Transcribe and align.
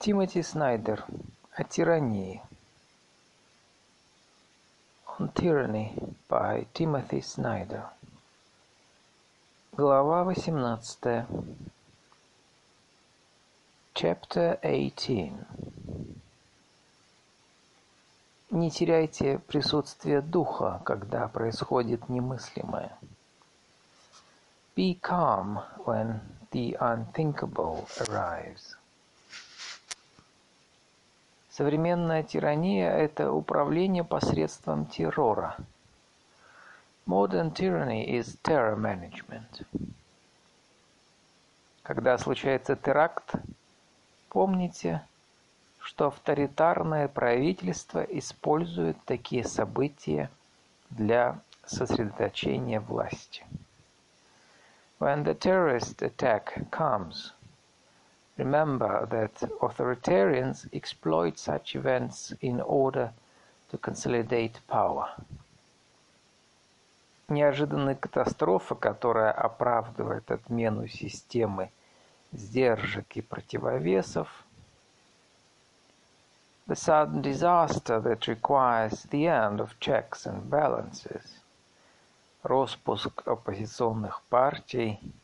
Тимоти 0.00 0.42
Снайдер 0.42 1.04
о 1.52 1.62
тирании. 1.62 2.42
On 5.18 5.30
Tyranny 5.34 5.92
by 6.26 6.66
Timothy 6.72 7.20
Snyder. 7.20 7.84
Глава 9.72 10.24
18. 10.24 11.26
Chapter 13.92 14.58
18. 14.62 15.34
Не 18.52 18.70
теряйте 18.70 19.38
присутствие 19.40 20.22
духа, 20.22 20.80
когда 20.86 21.28
происходит 21.28 22.08
немыслимое. 22.08 22.96
Be 24.74 24.98
calm 24.98 25.62
when 25.84 26.20
the 26.52 26.74
unthinkable 26.80 27.86
arrives. 28.08 28.79
Современная 31.50 32.22
тирания– 32.22 32.90
это 32.92 33.32
управление 33.32 34.04
посредством 34.04 34.86
террора. 34.86 35.56
Modern 37.06 37.52
tyranny 37.52 38.06
is 38.06 38.38
terror 38.44 38.76
management. 38.76 39.66
Когда 41.82 42.16
случается 42.18 42.76
теракт, 42.76 43.34
помните, 44.28 45.04
что 45.80 46.06
авторитарное 46.06 47.08
правительство 47.08 48.00
использует 48.00 48.96
такие 49.04 49.42
события 49.42 50.30
для 50.90 51.40
сосредоточения 51.66 52.80
власти. 52.80 53.44
When 55.00 55.24
the 55.24 55.36
terrorist 55.36 56.00
attack 56.02 56.70
comes, 56.70 57.32
Remember 58.40 59.06
that 59.10 59.34
authoritarians 59.60 60.66
exploit 60.72 61.38
such 61.38 61.76
events 61.76 62.32
in 62.40 62.62
order 62.62 63.12
to 63.70 63.76
consolidate 63.76 64.60
power. 64.66 65.10
Неожиданная 67.28 67.96
катастрофа, 67.96 68.74
которая 68.74 69.30
оправдывает 69.30 70.30
отмену 70.30 70.88
системы 70.88 71.70
сдержек 72.32 73.14
и 73.14 73.20
противовесов. 73.20 74.28
The 76.66 76.76
sudden 76.76 77.20
disaster 77.20 78.00
that 78.00 78.26
requires 78.26 79.02
the 79.10 79.26
end 79.26 79.60
of 79.60 79.78
checks 79.80 80.24
and 80.24 80.48
balances. 80.48 81.42
Роспуск 82.42 83.22
оппозиционных 83.26 84.22
партий– 84.30 84.98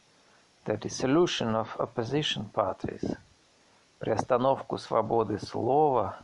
the 0.66 0.76
dissolution 0.76 1.54
of 1.54 1.68
opposition 1.78 2.50
parties, 2.52 3.16
приостановку 4.00 4.78
свободы 4.78 5.38
слова, 5.38 6.18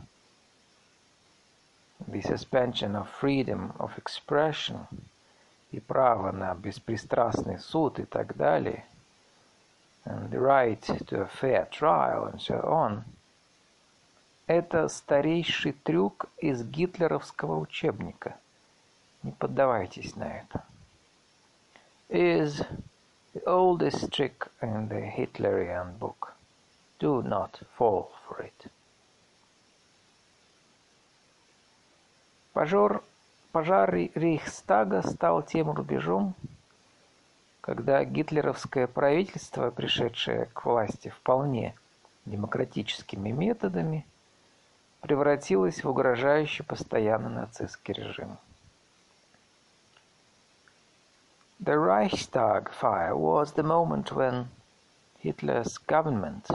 the 2.07 2.21
suspension 2.21 2.95
of 2.95 3.09
freedom 3.09 3.73
of 3.79 3.97
expression 3.97 4.85
и 5.71 5.79
право 5.79 6.31
на 6.31 6.53
беспристрастный 6.55 7.57
суд 7.57 7.99
и 7.99 8.05
так 8.05 8.35
далее, 8.35 8.85
and 10.05 10.29
the 10.29 10.39
right 10.39 10.81
to 10.81 11.21
a 11.21 11.27
fair 11.27 11.65
trial 11.71 12.25
and 12.25 12.41
so 12.41 12.61
on, 12.63 13.03
это 14.45 14.89
старейший 14.89 15.71
трюк 15.71 16.25
из 16.37 16.63
гитлеровского 16.63 17.57
учебника. 17.57 18.35
Не 19.23 19.31
поддавайтесь 19.31 20.17
на 20.17 20.25
это. 20.25 20.65
Is 22.09 22.67
The 23.33 23.41
oldest 23.47 24.11
trick 24.11 24.47
in 24.61 24.89
the 24.89 25.01
Hitlerian 25.01 25.97
book. 25.97 26.35
Do 26.99 27.23
not 27.23 27.59
fall 27.75 28.11
for 28.27 28.45
it. 28.45 28.71
Пожар, 32.53 33.01
пожар 33.51 33.91
Рейхстага 33.91 35.01
стал 35.01 35.41
тем 35.41 35.71
рубежом, 35.71 36.35
когда 37.61 38.03
гитлеровское 38.05 38.85
правительство, 38.85 39.71
пришедшее 39.71 40.45
к 40.53 40.63
власти 40.65 41.09
вполне 41.09 41.73
демократическими 42.25 43.31
методами, 43.31 44.05
превратилось 45.01 45.83
в 45.83 45.89
угрожающий 45.89 46.63
постоянно 46.63 47.29
нацистский 47.29 47.95
режим. 47.95 48.37
The 51.62 51.78
Reichstag 51.78 52.70
fire 52.70 53.16
was 53.16 53.52
the 53.52 53.62
moment 53.62 54.12
when 54.12 54.50
Hitler's 55.18 55.78
government, 55.78 56.48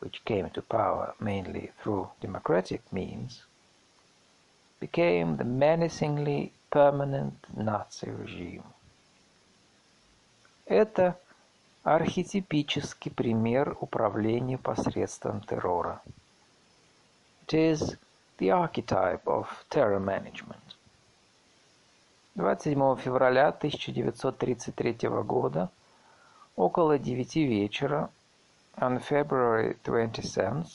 which 0.00 0.24
came 0.24 0.50
to 0.50 0.62
power 0.62 1.14
mainly 1.20 1.72
through 1.80 2.10
democratic 2.20 2.92
means, 2.92 3.42
became 4.80 5.36
the 5.36 5.44
menacingly 5.44 6.52
permanent 6.70 7.46
Nazi 7.56 8.10
regime. 8.10 8.64
Это 10.68 11.16
архетипический 11.84 13.10
пример 13.10 13.76
управления 13.80 14.58
посредством 14.58 15.40
террора. 15.40 16.02
It 17.46 17.54
is 17.54 17.96
the 18.38 18.50
archetype 18.50 19.26
of 19.26 19.64
terror 19.70 19.98
management. 19.98 20.74
27 22.35 22.95
февраля 22.97 23.49
1933 23.49 25.07
года 25.23 25.69
около 26.55 26.97
девяти 26.97 27.45
вечера 27.45 28.09
on 28.75 28.99
February 28.99 29.77
27, 29.83 30.65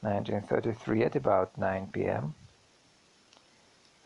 1933 0.00 1.02
at 1.02 1.14
about 1.14 1.50
9 1.56 1.86
p.m. 1.92 2.34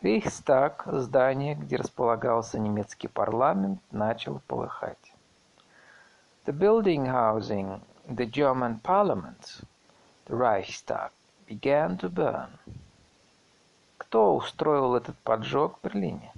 Рейхстаг, 0.03 0.83
здание, 0.85 1.55
где 1.55 1.77
располагался 1.77 2.59
немецкий 2.59 3.07
парламент, 3.07 3.81
начал 3.89 4.39
полыхать. 4.45 5.13
The 6.45 6.53
building 6.53 7.07
housing 7.07 7.81
the 8.07 8.29
German 8.29 8.79
parliament, 8.83 9.63
the 10.27 10.35
Reichstag, 10.35 11.09
began 11.49 11.97
to 11.97 12.07
burn. 12.13 12.51
Кто 13.97 14.35
устроил 14.35 14.95
этот 14.95 15.17
поджог 15.23 15.79
в 15.79 15.83
Берлине? 15.83 16.31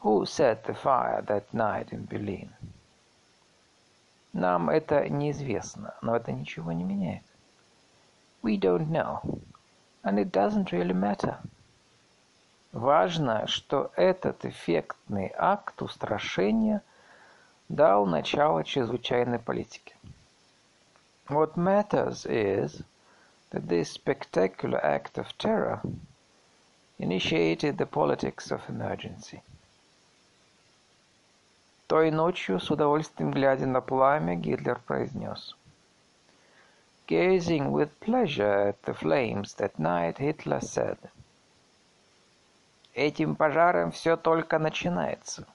Who 0.00 0.26
set 0.26 0.64
the 0.64 0.74
fire 0.74 1.22
that 1.22 1.52
night 1.52 1.92
in 1.92 2.06
Berlin? 2.06 2.50
Нам 4.32 4.70
это 4.70 5.08
неизвестно, 5.08 5.94
но 6.02 6.16
это 6.16 6.32
ничего 6.32 6.72
не 6.72 6.82
меняет. 6.82 7.22
We 8.42 8.58
don't 8.58 8.90
know, 8.90 9.20
and 10.02 10.18
it 10.18 10.32
doesn't 10.32 10.72
really 10.72 10.92
matter. 10.92 11.38
Важно, 12.72 13.46
что 13.46 13.92
этот 13.96 14.44
эффектный 14.44 15.32
акт 15.36 15.80
устрашения 15.82 16.82
дал 17.68 18.06
начало 18.06 18.64
чрезвычайной 18.64 19.38
политике. 19.38 19.94
What 21.28 21.56
matters 21.56 22.26
is 22.26 22.82
that 23.50 23.68
this 23.68 23.92
spectacular 23.92 24.84
act 24.84 25.18
of 25.18 25.36
terror 25.38 25.80
initiated 26.98 27.78
the 27.78 27.86
politics 27.86 28.50
of 28.50 28.68
emergency. 28.68 29.42
Той 31.87 32.11
ночью, 32.11 32.59
с 32.59 32.69
удовольствием 32.69 33.31
глядя 33.31 33.65
на 33.65 33.79
пламя, 33.79 34.35
Гитлер 34.35 34.79
произнес. 34.85 35.55
Gazing 37.07 37.71
with 37.71 37.89
pleasure 38.01 38.67
at 38.67 38.81
the 38.83 38.93
flames 38.93 39.55
that 39.55 39.79
night, 39.79 40.17
Hitler 40.17 40.59
said, 40.59 40.97
Этим 42.93 43.37
пожаром 43.37 43.91
все 43.91 44.17
только 44.17 44.59
начинается. 44.59 45.47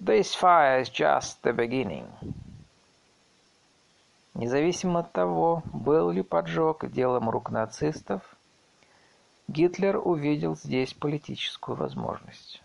This 0.00 0.34
fire 0.34 0.80
is 0.80 0.88
just 0.90 1.42
the 1.42 1.52
beginning. 1.52 2.06
Независимо 4.32 5.00
от 5.00 5.12
того, 5.12 5.62
был 5.72 6.10
ли 6.10 6.22
поджог 6.22 6.90
делом 6.90 7.28
рук 7.28 7.50
нацистов, 7.50 8.22
Гитлер 9.48 9.98
увидел 10.02 10.56
здесь 10.56 10.94
политическую 10.94 11.76
возможность. 11.76 12.62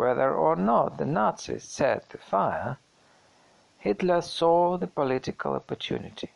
Whether 0.00 0.32
or 0.32 0.56
not 0.56 0.96
the 0.96 1.04
Nazis 1.04 1.62
set 1.62 2.08
the 2.08 2.16
fire, 2.16 2.78
Hitler 3.80 4.22
saw 4.22 4.78
the 4.78 4.86
political 4.86 5.52
opportunity. 5.52 6.30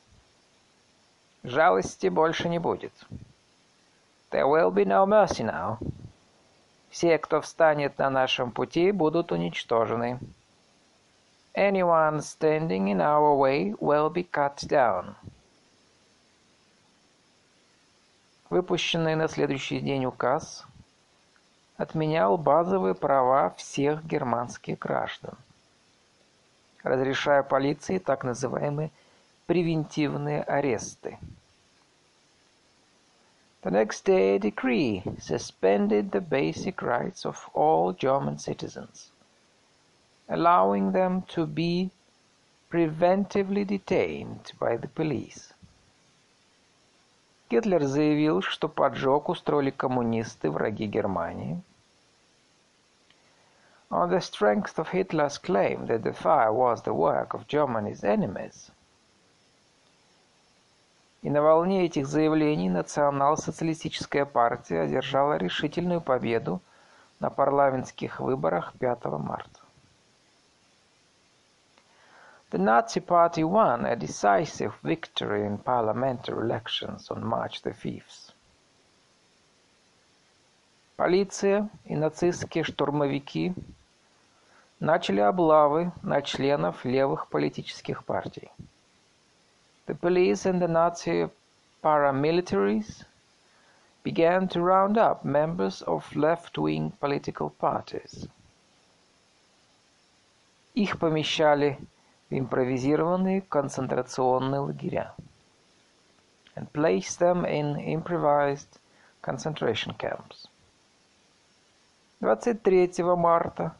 Жалости 1.44 2.08
больше 2.08 2.50
не 2.50 2.58
будет. 2.58 2.93
There 4.31 4.46
will 4.46 4.70
be 4.70 4.84
no 4.84 5.06
mercy 5.06 5.44
now. 5.44 5.78
Все, 6.90 7.16
кто 7.16 7.40
встанет 7.40 7.96
на 7.96 8.11
нашем 8.11 8.50
пути, 8.50 8.93
будут 8.93 9.32
уничтожены. 9.32 10.19
Anyone 11.55 12.20
standing 12.20 12.88
in 12.88 13.00
our 13.00 13.34
way 13.34 13.75
will 13.81 14.10
be 14.10 14.25
cut 14.31 14.56
down. 14.69 15.14
Выпущенный 18.50 19.14
на 19.14 19.26
следующий 19.26 19.81
день 19.81 20.05
указ 20.05 20.67
отменял 21.76 22.38
базовые 22.38 22.94
права 22.94 23.50
всех 23.50 24.05
германских 24.05 24.79
граждан, 24.79 25.37
разрешая 26.82 27.43
полиции 27.43 27.99
так 27.99 28.25
называемые 28.25 28.91
превентивные 29.47 30.43
аресты. 30.43 31.19
The 33.62 33.71
next 33.71 34.05
day 34.05 34.37
a 34.37 34.38
decree 34.38 35.03
suspended 35.19 36.11
the 36.11 36.21
basic 36.21 36.82
rights 36.82 37.25
of 37.25 37.49
all 37.55 37.94
German 37.94 38.38
citizens, 38.38 39.11
allowing 40.29 40.93
them 40.93 41.23
to 41.35 41.47
be 41.47 41.91
preventively 42.70 43.65
detained 43.65 44.53
by 44.61 44.77
the 44.77 44.88
police. 44.88 45.54
Гитлер 47.55 47.85
заявил, 47.85 48.43
что 48.43 48.69
поджог 48.69 49.29
устроили 49.29 49.71
коммунисты, 49.71 50.51
враги 50.51 50.87
Германии. 50.87 51.62
On 53.91 54.11
the 54.11 54.19
strength 54.19 54.77
of 54.77 54.89
Hitler's 54.93 55.39
claim 55.39 55.87
that 55.87 56.03
the 56.03 56.12
fire 56.12 56.53
was 56.53 56.83
the 56.83 56.93
work 56.93 57.33
of 57.33 57.47
Germany's 57.47 58.03
enemies, 58.03 58.73
и 61.23 61.31
на 61.31 61.43
волне 61.43 61.85
этих 61.85 62.09
заявлений 62.09 62.69
национал-социалистическая 62.69 64.25
партия 64.25 64.81
одержала 64.81 65.35
решительную 65.37 66.01
победу 66.01 66.61
на 67.21 67.31
парламентских 67.31 68.19
выборах 68.19 68.73
5 68.81 69.05
марта. 69.05 69.63
The 72.51 72.57
Nazi 72.57 73.00
Party 73.00 73.44
won 73.44 73.86
a 73.86 73.95
decisive 73.95 74.74
victory 74.81 75.45
in 75.45 75.60
parliamentary 75.60 76.42
elections 76.42 77.12
on 77.12 77.24
March 77.24 77.62
the 77.62 77.71
5th. 77.71 78.31
Полиция 80.98 81.69
и 81.86 81.95
нацистские 81.95 82.63
штурмовики 82.63 83.54
начали 84.80 85.19
облавы 85.19 85.92
на 86.01 86.21
членов 86.24 86.83
левых 86.86 87.27
политических 87.27 88.04
партий. 88.04 88.50
The 89.86 89.94
police 89.94 90.45
and 90.45 90.60
the 90.60 90.68
Nazi 90.68 91.30
paramilitaries 91.83 93.06
began 94.04 94.48
to 94.48 94.60
round 94.60 94.98
up 94.98 95.24
members 95.24 95.83
of 95.83 96.16
left-wing 96.16 96.94
political 97.00 97.51
parties. 97.51 98.27
Их 100.74 100.98
помещали 100.98 101.77
импровизированные 102.31 103.43
концентрационные 103.43 104.61
лагеря 104.61 105.15
and 106.56 106.71
placed 106.73 107.19
them 107.19 107.44
in 107.44 107.76
improvised 107.76 108.79
concentration 109.23 109.97
camps. 109.97 110.49
23 112.21 113.03
марта 113.17 113.75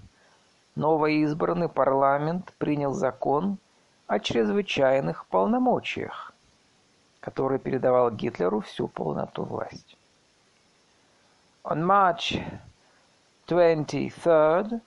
новоизбранный 0.75 1.69
парламент 1.69 2.53
принял 2.59 2.93
закон 2.93 3.59
о 4.07 4.19
чрезвычайных 4.19 5.27
полномочиях, 5.27 6.33
который 7.21 7.59
передавал 7.59 8.11
Гитлеру 8.11 8.61
всю 8.61 8.89
полноту 8.89 9.45
власти. 9.45 9.97
On 11.63 11.83
March 11.83 12.43
23rd, 13.47 14.81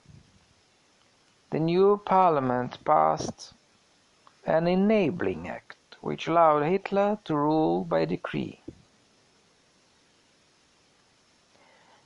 the 1.50 1.58
new 1.58 1.98
parliament 1.98 2.78
passed 2.84 3.52
an 4.46 4.66
enabling 4.66 5.48
act 5.48 5.76
which 6.02 6.26
allowed 6.26 6.64
Hitler 6.64 7.18
to 7.24 7.36
rule 7.36 7.84
by 7.84 8.04
decree. 8.04 8.58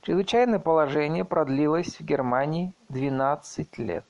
Чрезвычайное 0.03 0.59
положение 0.59 1.25
продлилось 1.25 1.99
в 1.99 2.05
Германии 2.05 2.71
12 2.89 3.77
лет, 3.79 4.05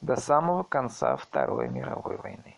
до 0.00 0.14
самого 0.16 0.62
конца 0.62 1.16
Второй 1.16 1.68
мировой 1.68 2.18
войны. 2.18 2.54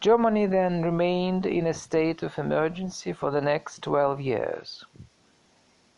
Germany 0.00 0.46
then 0.46 0.82
remained 0.82 1.44
in 1.44 1.66
a 1.66 1.74
state 1.74 2.22
of 2.22 2.38
emergency 2.38 3.12
for 3.12 3.30
the 3.30 3.42
next 3.42 3.82
12 3.82 4.18
years, 4.18 4.86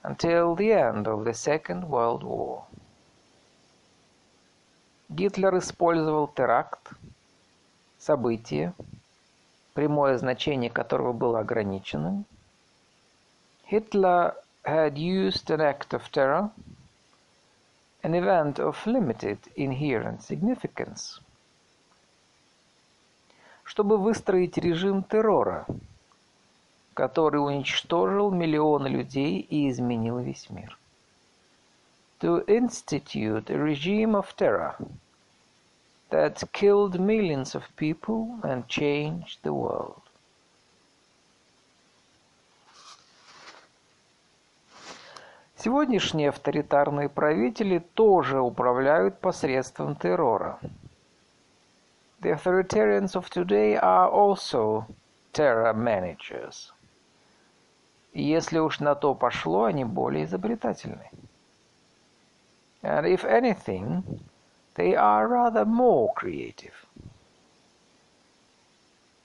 Until 0.04 0.56
the 0.56 0.72
end 0.72 1.08
of 1.08 1.26
the 1.26 1.34
Second 1.34 1.84
World 1.90 2.24
War. 2.24 2.64
Гитлер 5.10 5.58
использовал 5.58 6.28
теракт, 6.28 6.92
событие, 7.98 8.74
прямое 9.74 10.18
значение 10.18 10.70
которого 10.70 11.14
было 11.14 11.40
ограниченным. 11.40 12.26
Hitler 13.70 14.34
had 14.66 14.98
used 14.98 15.50
an 15.50 15.62
act 15.62 15.94
of 15.94 16.12
terror, 16.12 16.50
an 18.04 18.16
event 18.16 18.60
of 18.60 18.76
limited 18.86 19.40
inherent 19.56 20.22
significance, 20.24 21.22
чтобы 23.64 23.98
выстроить 23.98 24.58
режим 24.58 25.04
террора, 25.04 25.66
который 26.98 27.38
уничтожил 27.38 28.32
миллионы 28.32 28.88
людей 28.88 29.40
и 29.40 29.70
изменил 29.70 30.18
весь 30.20 30.50
мир. 30.50 30.78
to 32.20 32.44
institute 32.48 33.50
a 33.50 33.58
regime 33.58 34.16
of 34.16 34.36
terror 34.36 34.76
that 36.10 36.42
killed 36.54 37.00
millions 37.00 37.54
of 37.54 37.64
people 37.76 38.40
and 38.44 38.68
changed 38.68 39.40
the 39.44 39.54
world. 39.54 40.02
Сегодняшние 45.58 46.30
авторитарные 46.30 47.10
правители 47.10 47.80
тоже 47.80 48.40
управляют 48.40 49.20
посредством 49.20 49.96
террора. 49.96 50.60
The 52.22 52.32
authoritarians 52.32 53.16
of 53.16 53.30
today 53.30 53.76
are 53.76 54.10
also 54.10 54.86
terror 55.34 55.74
managers. 55.74 56.72
И 58.14 58.24
если 58.24 58.60
уж 58.60 58.80
на 58.80 58.96
то 58.96 59.14
пошло, 59.14 59.66
они 59.66 59.86
более 59.86 60.26
изобретательны. 60.26 61.10
And 62.82 63.06
if 63.06 63.24
anything, 63.24 64.04
they 64.76 64.96
are 64.96 65.28
rather 65.28 65.66
more 65.66 66.14
creative. 66.16 66.74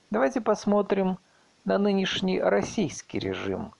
Давайте 0.09 0.41
посмотрим 0.41 1.17
на 1.65 1.77
нынешний 1.77 2.39
российский 2.39 3.19
режим, 3.19 3.73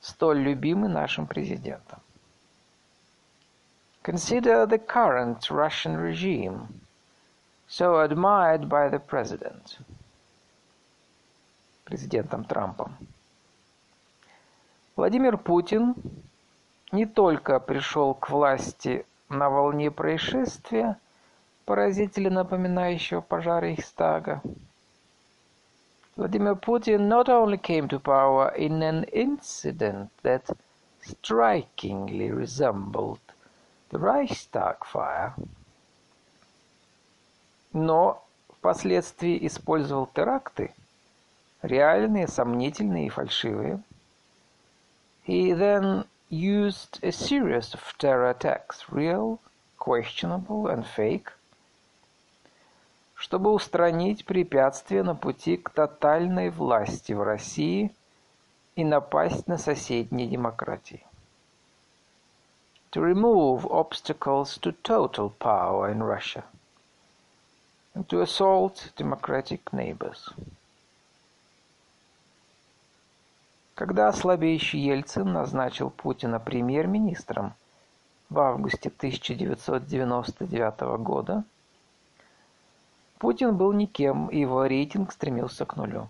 столь 0.00 0.38
любимый 0.38 0.88
нашим 0.88 1.26
президентом. 1.26 2.00
Consider 4.02 4.66
the 4.66 4.78
current 4.78 5.50
Russian 5.50 5.96
regime, 5.96 6.68
so 7.68 8.00
admired 8.00 8.68
by 8.68 8.88
the 8.88 8.98
president. 8.98 9.78
Президентом 11.84 12.44
Трампом. 12.44 12.96
Владимир 14.98 15.38
Путин 15.38 15.94
не 16.90 17.06
только 17.06 17.60
пришел 17.60 18.14
к 18.14 18.30
власти 18.30 19.06
на 19.28 19.48
волне 19.48 19.92
происшествия, 19.92 20.98
поразительно 21.66 22.42
напоминающего 22.42 23.20
пожар 23.20 23.62
Рейхстага. 23.62 24.42
Vladimir 26.16 26.58
Putin 26.60 27.06
not 27.06 27.28
only 27.28 27.58
came 27.58 27.86
to 27.86 28.00
power 28.00 28.52
in 28.56 28.82
an 28.82 29.04
incident 29.12 30.10
that 30.24 30.50
strikingly 31.00 32.32
resembled 32.32 33.20
the 33.92 34.00
Reichstag 34.00 34.78
fire, 34.84 35.32
но 37.72 38.20
впоследствии 38.50 39.46
использовал 39.46 40.06
теракты, 40.06 40.74
реальные, 41.62 42.26
сомнительные 42.26 43.06
и 43.06 43.10
фальшивые. 43.10 43.80
He 45.27 45.53
then 45.53 46.05
used 46.29 46.99
a 47.03 47.11
series 47.11 47.73
of 47.73 47.97
terror 47.97 48.29
attacks, 48.29 48.91
real, 48.91 49.39
questionable 49.77 50.67
and 50.67 50.85
fake, 50.85 51.31
чтобы 53.15 53.53
устранить 53.53 54.25
препятствия 54.25 55.03
на 55.03 55.15
пути 55.15 55.57
к 55.57 55.69
тотальной 55.69 56.49
власти 56.49 57.13
в 57.13 57.21
России 57.21 57.93
и 58.75 58.83
напасть 58.83 59.47
на 59.47 59.57
соседние 59.57 60.27
демократии. 60.27 61.05
To 62.91 63.01
remove 63.01 63.65
obstacles 63.65 64.57
to 64.59 64.73
total 64.83 65.31
power 65.39 65.89
in 65.89 66.03
Russia 66.03 66.43
and 67.95 68.07
to 68.09 68.21
assault 68.21 68.91
democratic 68.97 69.71
neighbors. 69.71 70.29
Когда 73.78 74.10
слабеющий 74.10 74.80
Ельцин 74.80 75.32
назначил 75.32 75.90
Путина 75.90 76.40
премьер-министром 76.40 77.54
в 78.28 78.40
августе 78.40 78.88
1999 78.88 80.80
года, 81.00 81.44
Путин 83.20 83.56
был 83.56 83.72
никем, 83.72 84.26
и 84.26 84.40
его 84.40 84.66
рейтинг 84.66 85.12
стремился 85.12 85.64
к 85.64 85.76
нулю. 85.76 86.08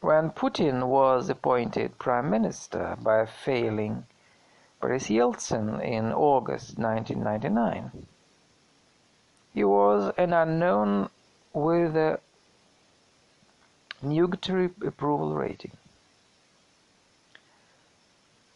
When 0.00 0.32
Putin 0.32 0.84
was 0.88 1.28
appointed 1.28 1.98
prime 1.98 2.30
minister 2.30 2.96
by 3.02 3.28
failing 3.44 4.04
Boris 4.80 5.10
Yeltsin 5.10 5.82
in 5.82 6.14
August 6.14 6.78
1999, 6.78 7.90
He 9.52 9.64
was 9.64 10.14
an 10.16 10.32
unknown 10.32 11.10
with 11.52 11.94
a 11.94 12.20
nugatory 14.02 14.72
approval 14.80 15.34
rating. 15.34 15.72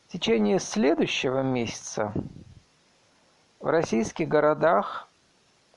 В 0.09 0.13
течение 0.13 0.59
следующего 0.59 1.43
месяца 1.43 2.13
в 3.61 3.67
российских 3.67 4.29
городах 4.29 5.09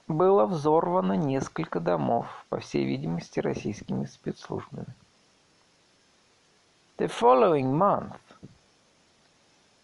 было 0.08 0.46
взорвано 0.46 1.14
несколько 1.14 1.80
домов, 1.80 2.28
по 2.50 2.60
всей 2.60 2.86
видимости, 2.86 3.40
российскими 3.40 4.06
спецслужбами. 4.06 4.88
The 6.98 7.08
following 7.08 7.72
month, 7.74 8.20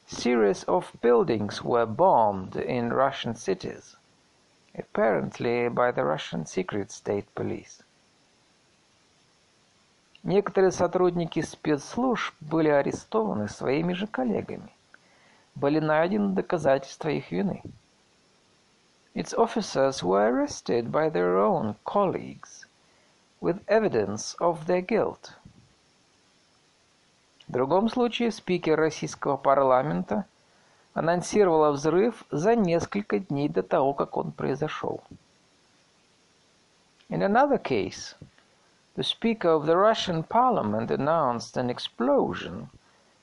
series 0.08 0.64
of 0.66 0.92
buildings 1.02 1.64
were 1.64 1.86
bombed 1.86 2.56
in 2.56 2.92
Russian 2.92 3.36
cities, 3.36 3.96
apparently 4.78 5.70
by 5.70 5.92
the 5.92 6.04
Russian 6.04 6.46
secret 6.46 6.92
state 6.92 7.26
police. 7.36 7.85
Некоторые 10.26 10.72
сотрудники 10.72 11.40
спецслужб 11.44 12.34
были 12.42 12.68
арестованы 12.68 13.48
своими 13.48 13.94
же 13.94 14.08
коллегами. 14.08 14.74
Были 15.54 15.78
найдены 15.78 16.34
доказательства 16.34 17.10
их 17.10 17.32
вины. 17.32 17.62
Its 19.14 19.36
officers 19.36 20.02
were 20.02 20.28
arrested 20.28 20.90
by 20.90 21.12
their 21.12 21.38
own 21.38 21.76
colleagues 21.86 22.66
with 23.40 23.64
evidence 23.68 24.36
of 24.40 24.66
their 24.66 24.82
guilt. 24.82 25.34
В 27.48 27.52
другом 27.52 27.88
случае 27.88 28.32
спикер 28.32 28.80
российского 28.80 29.38
парламента 29.38 30.26
анонсировал 30.96 31.72
взрыв 31.74 32.26
за 32.32 32.56
несколько 32.56 33.20
дней 33.20 33.48
до 33.48 33.62
того, 33.62 33.94
как 33.94 34.18
он 34.18 34.32
произошел. 34.32 35.04
In 37.10 37.22
another 37.22 37.62
case, 37.62 38.16
the 38.95 39.05
Speaker 39.05 39.49
of 39.51 39.67
the 39.67 39.77
Russian 39.77 40.23
Parliament 40.23 40.91
announced 40.91 41.57
an 41.57 41.71
explosion 41.71 42.69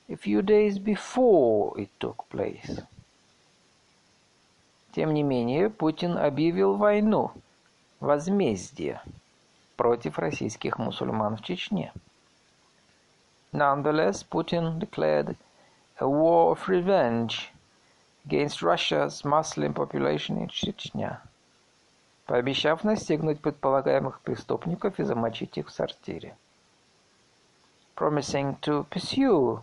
a 0.10 0.16
few 0.16 0.42
days 0.42 0.80
before 0.80 1.80
it 1.80 1.90
took 2.00 2.28
place. 2.30 2.82
Тем 4.94 5.14
не 5.14 5.24
менее, 5.24 5.70
Путин 5.70 6.18
объявил 6.18 6.76
войну, 6.76 7.32
возмездие 8.00 9.02
против 9.76 10.18
российских 10.18 10.80
мусульман 10.80 11.38
в 11.38 11.44
Чечне. 11.44 11.92
Nonetheless, 13.54 14.24
Putin 14.24 14.80
declared 14.80 15.36
a 16.00 16.08
war 16.08 16.52
of 16.52 16.68
revenge 16.68 17.52
against 18.26 18.62
Russia's 18.62 19.24
Muslim 19.24 19.74
population 19.74 20.38
in 20.38 20.48
Chechnya, 20.48 21.20
Пообещав 22.27 22.85
настигнуть 22.85 23.41
предполагаемых 23.41 24.21
преступников 24.21 24.99
и 24.99 25.05
замочить 25.05 25.59
их 25.59 25.69
в 25.69 25.73
сортире. 25.73 26.37
Promising 27.97 28.59
to 28.61 28.85
pursue 28.89 29.63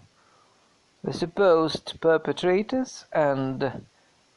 the 1.04 1.14
supposed 1.14 2.00
perpetrators 2.00 3.06
and 3.12 3.84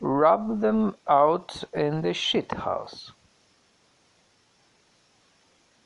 rub 0.00 0.60
them 0.60 0.94
out 1.06 1.64
in 1.72 2.02
the 2.02 2.12
shithouse. 2.12 3.12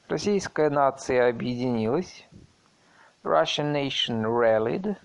Российская 0.09 0.71
нация 0.71 1.29
объединилась, 1.29 2.25
Russian 3.25 3.73
nation 3.73 4.23
rallied, 4.23 4.97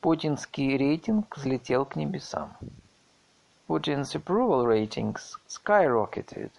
путинский 0.00 0.78
рейтинг 0.78 1.36
взлетел 1.36 1.84
к 1.84 1.94
небесам. 1.94 2.56
Putin's 3.70 4.16
approval 4.16 4.66
ratings 4.66 5.38
skyrocketed. 5.46 6.50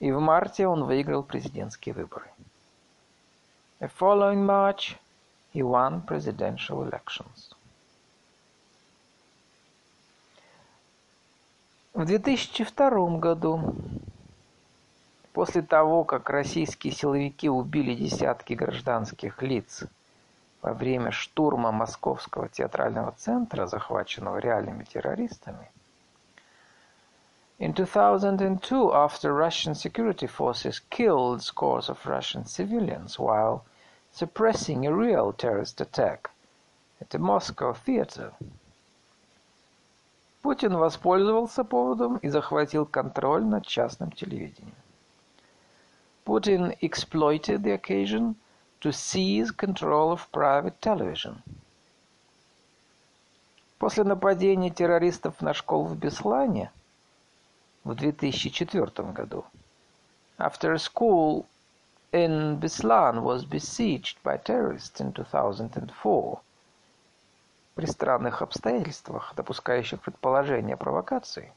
И 0.00 0.10
в 0.10 0.18
марте 0.18 0.66
он 0.66 0.82
выиграл 0.82 1.22
президентские 1.22 1.94
выборы. 1.94 2.28
The 3.78 3.88
following 3.96 4.44
March, 4.44 4.96
he 5.54 5.62
won 5.62 6.04
presidential 6.04 6.82
elections. 6.82 7.54
В 11.94 12.04
2002 12.04 13.18
году, 13.20 13.76
после 15.32 15.62
того, 15.62 16.02
как 16.02 16.30
российские 16.30 16.92
силовики 16.92 17.48
убили 17.48 17.94
десятки 17.94 18.54
гражданских 18.54 19.40
лиц 19.40 19.84
во 20.62 20.72
время 20.74 21.10
штурма 21.10 21.72
Московского 21.72 22.48
театрального 22.48 23.12
центра, 23.12 23.66
захваченного 23.66 24.38
реальными 24.38 24.84
террористами, 24.84 25.70
In 27.60 27.74
2002, 27.74 28.90
after 28.94 29.34
Russian 29.34 29.74
security 29.74 30.26
forces 30.26 30.80
killed 30.88 31.42
scores 31.42 31.90
of 31.90 32.06
Russian 32.06 32.46
civilians 32.46 33.18
while 33.18 33.66
suppressing 34.12 34.86
a 34.86 34.94
real 34.94 35.34
terrorist 35.34 35.78
attack 35.78 36.30
at 37.02 37.14
a 37.14 37.18
Moscow 37.18 37.74
theater, 37.74 38.32
Путин 40.40 40.74
воспользовался 40.78 41.62
поводом 41.62 42.16
и 42.16 42.30
захватил 42.30 42.86
контроль 42.86 43.44
над 43.44 43.66
частным 43.66 44.10
телевидением. 44.10 44.74
Putin 46.24 46.74
exploited 46.80 47.62
the 47.62 47.72
occasion 47.72 48.36
to 48.80 48.92
seize 48.92 49.50
control 49.50 50.12
of 50.12 50.30
private 50.32 50.80
television. 50.80 51.42
После 53.78 54.04
нападения 54.04 54.70
террористов 54.70 55.40
на 55.40 55.54
школу 55.54 55.84
в 55.84 55.96
Беслане 55.96 56.70
в 57.84 57.94
2004 57.94 59.12
году, 59.12 59.44
after 60.38 60.72
a 60.72 60.78
school 60.78 61.46
in 62.12 62.58
Beslan 62.58 63.22
was 63.22 63.44
besieged 63.44 64.16
by 64.22 64.36
terrorists 64.36 65.00
in 65.00 65.12
2004, 65.12 66.40
при 67.74 67.86
странных 67.86 68.42
обстоятельствах, 68.42 69.32
допускающих 69.34 70.00
предположение 70.00 70.76
провокации, 70.76 71.52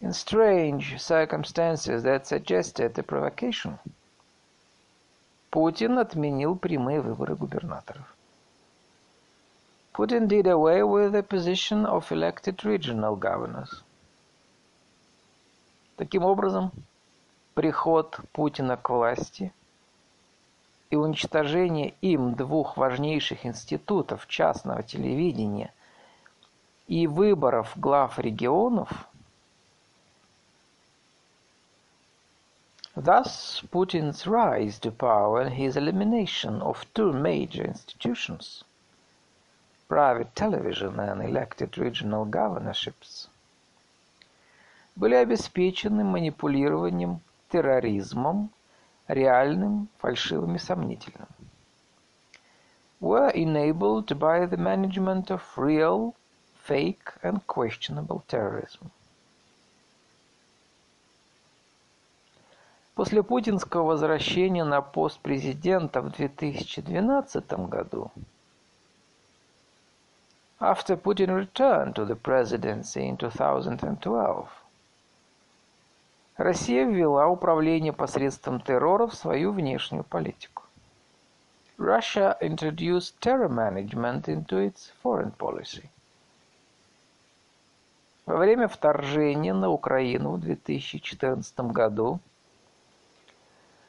in 0.00 0.12
strange 0.12 1.00
circumstances 1.00 2.04
that 2.04 2.26
suggested 2.26 2.96
a 2.98 3.02
provocation, 3.02 3.78
Путин 5.50 5.98
отменил 5.98 6.56
прямые 6.56 7.00
выборы 7.00 7.34
губернаторов. 7.34 8.14
Putin 9.94 10.28
did 10.28 10.44
away 10.44 10.82
with 10.82 11.12
the 11.12 11.22
position 11.22 11.86
of 11.86 12.12
elected 12.12 12.62
regional 12.64 13.16
governors. 13.18 13.82
Таким 15.96 16.24
образом, 16.24 16.70
приход 17.54 18.20
Путина 18.32 18.76
к 18.76 18.90
власти 18.90 19.52
и 20.90 20.96
уничтожение 20.96 21.94
им 22.02 22.34
двух 22.34 22.76
важнейших 22.76 23.44
институтов 23.44 24.28
частного 24.28 24.82
телевидения 24.82 25.72
и 26.86 27.06
выборов 27.06 27.72
глав 27.74 28.18
регионов, 28.18 29.08
Thus, 32.97 33.61
Putin's 33.71 34.27
rise 34.27 34.77
to 34.79 34.91
power 34.91 35.41
and 35.41 35.53
his 35.53 35.75
elimination 35.75 36.61
of 36.61 36.85
two 36.93 37.11
major 37.11 37.63
institutions, 37.63 38.63
private 39.87 40.35
television 40.35 40.99
and 40.99 41.21
elected 41.21 41.77
regional 41.77 42.25
governorships, 42.25 43.27
были 44.95 45.15
обеспечены 45.15 46.03
манипулированием 46.03 47.19
терроризмом 47.49 48.51
реальным, 49.07 49.87
фальшивым 49.97 50.55
и 50.55 50.59
сомнительным. 50.59 51.29
Were 52.99 53.29
enabled 53.29 54.17
by 54.17 54.45
the 54.45 54.57
management 54.57 55.29
of 55.29 55.41
real, 55.57 56.15
fake 56.63 57.11
and 57.21 57.45
questionable 57.47 58.23
terrorism. 58.27 58.91
После 62.98 63.22
путинского 63.22 63.84
возвращения 63.84 64.64
на 64.64 64.82
пост 64.82 65.20
президента 65.20 66.02
в 66.02 66.10
2012 66.10 67.52
году 67.68 68.10
After 70.58 71.00
Putin 71.00 71.28
returned 71.28 71.94
to 71.94 72.04
the 72.04 72.20
presidency 72.20 73.08
in 73.08 73.16
2012, 73.16 74.48
Россия 76.38 76.86
ввела 76.86 77.28
управление 77.28 77.92
посредством 77.92 78.60
террора 78.60 79.06
в 79.06 79.14
свою 79.14 79.52
внешнюю 79.52 80.02
политику. 80.02 80.64
Russia 81.78 82.36
introduced 82.40 83.14
terror 83.20 83.48
management 83.48 84.24
into 84.24 84.58
its 84.58 84.90
foreign 85.04 85.32
policy. 85.38 85.88
Во 88.26 88.38
время 88.38 88.66
вторжения 88.66 89.54
на 89.54 89.70
Украину 89.70 90.32
в 90.32 90.40
2014 90.40 91.60
году 91.60 92.18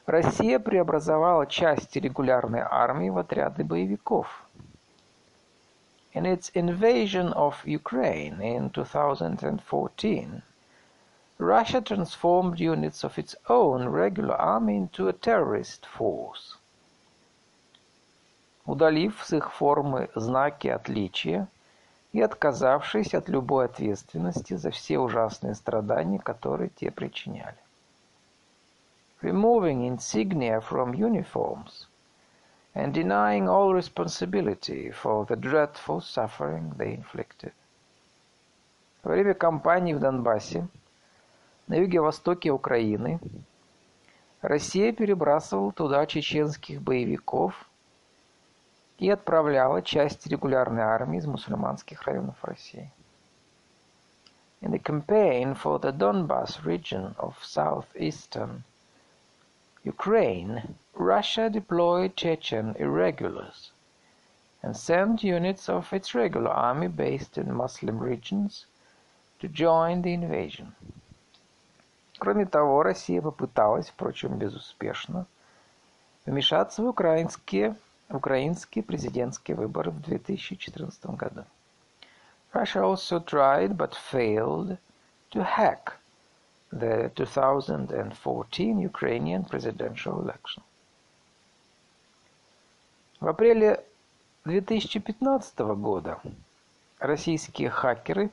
Россия 0.09 0.57
преобразовала 0.57 1.45
части 1.45 1.99
регулярной 1.99 2.61
армии 2.61 3.11
в 3.11 3.19
отряды 3.19 3.63
боевиков. 3.63 4.43
In 6.15 6.25
its 6.25 6.51
invasion 6.55 7.31
of 7.35 7.63
Ukraine 7.63 8.41
in 8.41 8.71
2014, 8.71 10.41
Russia 11.37 11.81
transformed 11.81 12.59
units 12.59 13.03
of 13.03 13.19
its 13.19 13.35
own 13.47 13.87
regular 13.87 14.35
army 14.35 14.77
into 14.77 15.07
a 15.07 15.13
terrorist 15.13 15.85
force. 15.85 16.57
Удалив 18.65 19.23
с 19.23 19.31
их 19.33 19.51
формы 19.53 20.09
знаки 20.15 20.69
отличия 20.69 21.47
и 22.13 22.21
отказавшись 22.21 23.13
от 23.13 23.29
любой 23.29 23.65
ответственности 23.65 24.55
за 24.55 24.71
все 24.71 24.97
ужасные 24.97 25.53
страдания, 25.53 26.17
которые 26.17 26.69
те 26.69 26.89
причиняли. 26.89 27.57
Removing 29.21 29.83
insignia 29.83 30.61
from 30.61 30.93
uniforms 30.93 31.87
and 32.73 32.93
denying 32.93 33.49
all 33.49 33.73
responsibility 33.73 34.91
for 34.91 35.25
the 35.25 35.35
dreadful 35.35 35.99
suffering 35.99 36.73
they 36.77 36.93
inflicted. 36.93 37.51
Во 39.03 39.11
время 39.11 39.33
кампании 39.33 39.93
в 39.93 39.99
Донбассе 39.99 40.67
на 41.67 41.75
юге-востоке 41.75 42.51
Украины 42.51 43.19
Россия 44.41 44.93
перебрасывала 44.93 45.73
туда 45.73 46.05
чеченских 46.05 46.81
боевиков 46.81 47.69
и 48.99 49.09
отправляла 49.09 49.81
часть 49.81 50.27
регулярной 50.27 50.83
армии 50.83 51.19
из 51.19 51.25
мусульманских 51.25 52.03
районов 52.03 52.41
России. 52.41 52.89
In 54.61 54.71
the 54.71 54.79
campaign 54.81 55.55
for 55.55 55.77
the 55.77 55.91
Donbas 55.91 56.63
region 56.63 57.15
of 57.17 57.35
southeastern 57.43 58.63
Ukraine, 59.84 60.76
Russia 60.94 61.50
deployed 61.50 62.16
Chechen 62.16 62.74
irregulars 62.76 63.72
and 64.62 64.74
sent 64.74 65.22
units 65.22 65.68
of 65.68 65.92
its 65.92 66.14
regular 66.14 66.50
army 66.50 66.88
based 66.88 67.36
in 67.36 67.54
Muslim 67.54 67.98
regions 67.98 68.64
to 69.40 69.48
join 69.48 70.00
the 70.00 70.14
invasion. 70.14 70.74
Кроме 72.18 72.46
того, 72.46 72.82
Россия 72.82 73.20
попыталась, 73.20 73.90
впрочем, 73.90 74.38
безуспешно, 74.38 75.26
вмешаться 76.24 76.82
в 76.82 76.86
украинские, 76.86 77.76
украинские 78.08 78.82
президентские 78.82 79.56
выборы 79.56 79.90
в 79.90 80.00
2014 80.00 81.06
году. 81.10 81.44
Russia 82.54 82.82
also 82.82 83.20
tried, 83.20 83.76
but 83.76 83.94
failed, 83.94 84.78
to 85.30 85.42
hack 85.42 85.97
the 86.71 87.11
2014 87.15 88.79
Ukrainian 88.79 89.43
presidential 89.43 90.21
election. 90.21 90.63
В 93.19 93.27
апреле 93.27 93.83
2015 94.45 95.59
года 95.75 96.19
российские 96.99 97.69
хакеры 97.69 98.29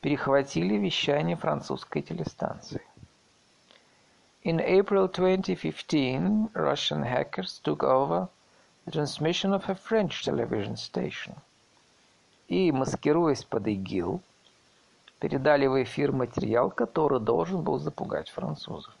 перехватили 0.00 0.74
вещание 0.76 1.36
французской 1.36 2.02
телестанции. 2.02 2.82
In 4.44 4.60
April 4.60 5.08
2015, 5.08 6.50
Russian 6.54 7.02
hackers 7.02 7.58
took 7.64 7.82
over 7.82 8.28
the 8.84 8.92
transmission 8.92 9.52
of 9.52 9.68
a 9.68 9.74
French 9.74 10.24
television 10.24 10.76
station. 10.76 11.34
И, 12.48 12.70
маскируясь 12.70 13.42
под 13.42 13.66
ИГИЛ, 13.66 14.20
передали 15.18 15.66
в 15.66 15.82
эфир 15.82 16.12
материал, 16.12 16.70
который 16.70 17.20
должен 17.20 17.62
был 17.62 17.78
запугать 17.78 18.28
французов. 18.30 18.94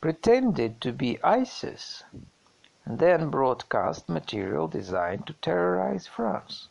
Pretended 0.00 0.78
to 0.80 0.92
be 0.92 1.18
ISIS, 1.22 2.04
and 2.84 2.98
then 2.98 3.30
broadcast 3.30 4.08
material 4.08 4.68
designed 4.68 5.24
to 5.26 5.34
terrorize 5.40 6.06
France. 6.06 6.68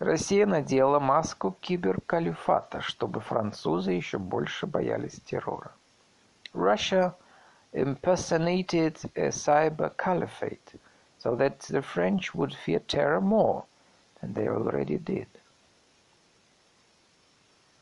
Россия 0.00 0.46
надела 0.46 1.00
маску 1.00 1.56
киберкалифата, 1.60 2.80
чтобы 2.80 3.20
французы 3.20 3.92
еще 3.92 4.18
больше 4.18 4.66
боялись 4.66 5.20
террора. 5.20 5.72
Russia 6.54 7.14
impersonated 7.72 8.96
a 9.16 9.30
cyber 9.30 9.94
caliphate 9.96 10.80
so 11.18 11.34
that 11.34 11.58
the 11.68 11.82
French 11.82 12.34
would 12.34 12.54
fear 12.54 12.80
terror 12.80 13.20
more 13.20 13.64
than 14.20 14.34
they 14.34 14.48
already 14.48 14.98
did. 14.98 15.28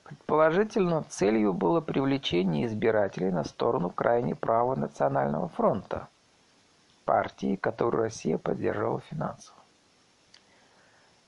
Предположительно, 0.05 1.03
целью 1.09 1.53
было 1.53 1.81
привлечение 1.81 2.66
избирателей 2.66 3.33
на 3.33 3.42
сторону 3.44 3.90
крайне 3.90 4.37
правого 4.37 4.77
Национального 4.77 5.49
фронта, 5.49 6.09
партии, 7.05 7.57
которую 7.57 8.05
Россия 8.05 8.38
поддерживала 8.38 9.01
финансово. 9.01 9.57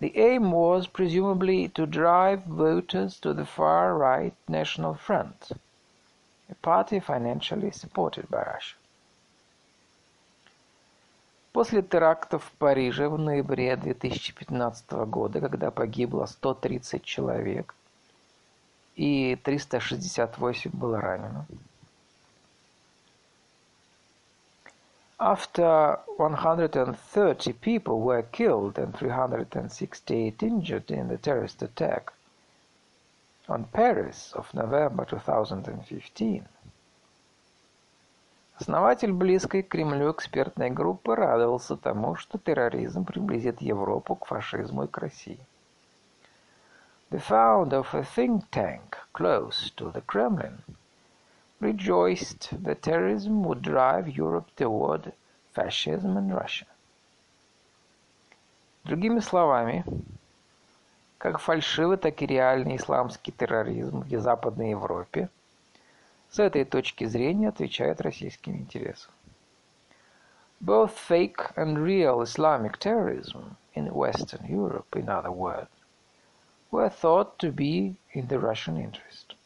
The 0.00 0.14
aim 0.14 0.52
was 0.52 0.86
presumably 0.86 1.66
to 1.74 1.84
drive 1.86 2.44
voters 2.44 3.18
to 3.20 3.34
the 3.34 3.44
far-right 3.44 4.34
National 4.46 4.94
Front, 4.94 5.50
a 6.48 6.54
party 6.62 7.00
financially 7.00 7.72
supported 7.72 8.28
by 8.28 8.42
Russia. 8.42 8.76
После 11.58 11.82
терактов 11.82 12.44
в 12.44 12.52
Париже 12.52 13.08
в 13.08 13.18
ноябре 13.18 13.74
2015 13.74 14.92
года, 15.08 15.40
когда 15.40 15.72
погибло 15.72 16.24
130 16.26 17.02
человек 17.02 17.74
и 18.94 19.34
368 19.42 20.70
было 20.70 21.00
ранено, 21.00 21.46
After 25.18 25.98
130 26.16 27.52
people 27.54 28.02
were 28.02 28.22
killed 28.30 28.78
and 28.78 28.96
368 28.96 30.40
injured 30.40 30.92
in 30.92 31.08
the 31.08 31.18
terrorist 31.18 31.60
attack 31.60 32.12
on 33.48 33.64
Paris 33.72 34.32
of 34.32 34.46
November 34.54 35.04
2015, 35.04 36.44
основатель 38.60 39.12
близкой 39.12 39.62
к 39.62 39.68
Кремлю 39.68 40.10
экспертной 40.10 40.70
группы 40.70 41.14
радовался 41.14 41.76
тому, 41.76 42.16
что 42.16 42.38
терроризм 42.38 43.04
приблизит 43.04 43.62
Европу 43.62 44.16
к 44.16 44.26
фашизму 44.26 44.84
и 44.84 44.88
к 44.88 44.98
России. 44.98 45.38
The 47.10 47.20
founder 47.20 47.80
of 47.80 47.94
a 47.94 48.02
think 48.02 48.42
tank 48.50 48.96
close 49.12 49.70
to 49.76 49.92
the 49.92 50.02
Kremlin 50.02 50.58
rejoiced 51.60 52.50
that 52.64 52.82
terrorism 52.82 53.44
would 53.44 53.62
drive 53.62 54.08
Europe 54.08 54.48
toward 54.56 55.12
fascism 55.54 56.16
and 56.16 56.34
Russia. 56.34 56.66
Другими 58.84 59.20
словами, 59.20 59.84
как 61.18 61.38
фальшивый, 61.38 61.96
так 61.96 62.20
и 62.22 62.26
реальный 62.26 62.76
исламский 62.76 63.32
терроризм 63.32 64.00
в 64.00 64.20
Западной 64.20 64.70
Европе 64.70 65.28
с 66.30 66.38
этой 66.38 66.64
точки 66.64 67.04
зрения 67.04 67.48
отвечает 67.48 68.00
российским 68.00 68.56
интересам. 68.56 69.12
Both 70.60 70.94
fake 71.08 71.54
and 71.56 71.76
real 71.76 72.20
Islamic 72.22 72.78
terrorism 72.78 73.56
in 73.74 73.92
Western 73.92 74.44
Europe, 74.46 74.96
in 74.96 75.08
other 75.08 75.30
words, 75.30 75.70
were 76.70 76.90
thought 76.90 77.38
to 77.38 77.52
be 77.52 77.94
in 78.12 78.26
the 78.26 78.40
Russian 78.40 78.76
interest. 78.76 79.36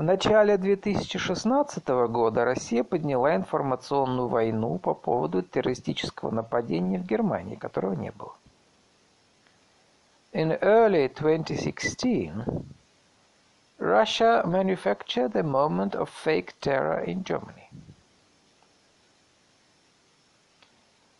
В 0.00 0.02
начале 0.02 0.56
2016 0.56 1.86
года 2.08 2.46
Россия 2.46 2.82
подняла 2.82 3.36
информационную 3.36 4.28
войну 4.28 4.78
по 4.78 4.94
поводу 4.94 5.42
террористического 5.42 6.30
нападения 6.30 6.98
в 6.98 7.04
Германии, 7.04 7.56
которого 7.56 7.92
не 7.92 8.10
было. 8.10 8.34
In 10.32 10.58
early 10.62 11.08
2016, 11.08 12.32
Russia 13.80 14.42
manufactured 14.46 15.34
a 15.34 15.42
moment 15.42 15.94
of 15.94 16.10
fake 16.10 16.52
terror 16.60 17.00
in 17.02 17.24
Germany. 17.24 17.70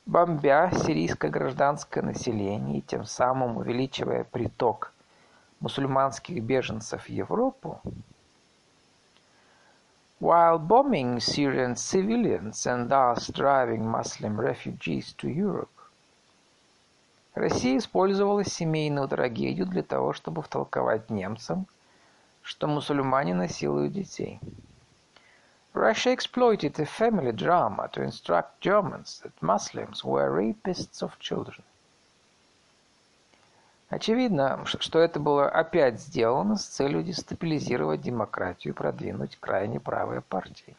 Бомбя 0.05 0.71
сирийское 0.71 1.31
гражданское 1.31 2.03
население 2.03 2.79
и 2.79 2.83
тем 2.83 3.07
самым 3.07 3.57
увеличивая 3.57 4.25
приток 4.25 4.93
мусульманских 5.61 6.43
беженцев 6.43 7.05
в 7.05 7.09
Европу, 7.09 7.81
While 10.21 10.59
bombing 10.59 11.19
Syrian 11.19 11.77
civilians 11.77 12.67
and 12.67 12.91
thus 12.91 13.29
driving 13.29 13.87
Muslim 13.87 14.39
refugees 14.39 15.15
to 15.17 15.29
Europe, 15.29 15.71
Россия 17.35 17.79
использовала 17.79 18.45
семейную 18.45 19.09
трагедию 19.09 19.65
для 19.65 19.83
того, 19.83 20.13
чтобы 20.13 20.43
втолковать 20.43 21.09
немцам, 21.09 21.67
что 22.51 22.67
мусульмане 22.67 23.33
насилуют 23.33 23.93
детей. 23.93 24.41
Russia 25.73 26.13
exploited 26.13 26.81
a 26.81 26.85
family 26.85 27.31
drama 27.31 27.89
to 27.93 28.03
instruct 28.03 28.61
Germans 28.61 29.21
that 29.23 29.41
Muslims 29.41 30.03
were 30.03 30.33
rapists 30.33 31.01
of 31.01 31.17
children. 31.21 31.63
Очевидно, 33.89 34.67
что 34.67 34.99
это 34.99 35.21
было 35.21 35.49
опять 35.49 36.01
сделано 36.01 36.57
с 36.57 36.65
целью 36.65 37.05
дестабилизировать 37.05 38.03
демократию 38.03 38.73
и 38.73 38.77
продвинуть 38.77 39.39
крайне 39.39 39.79
правые 39.79 40.21
партии. 40.21 40.75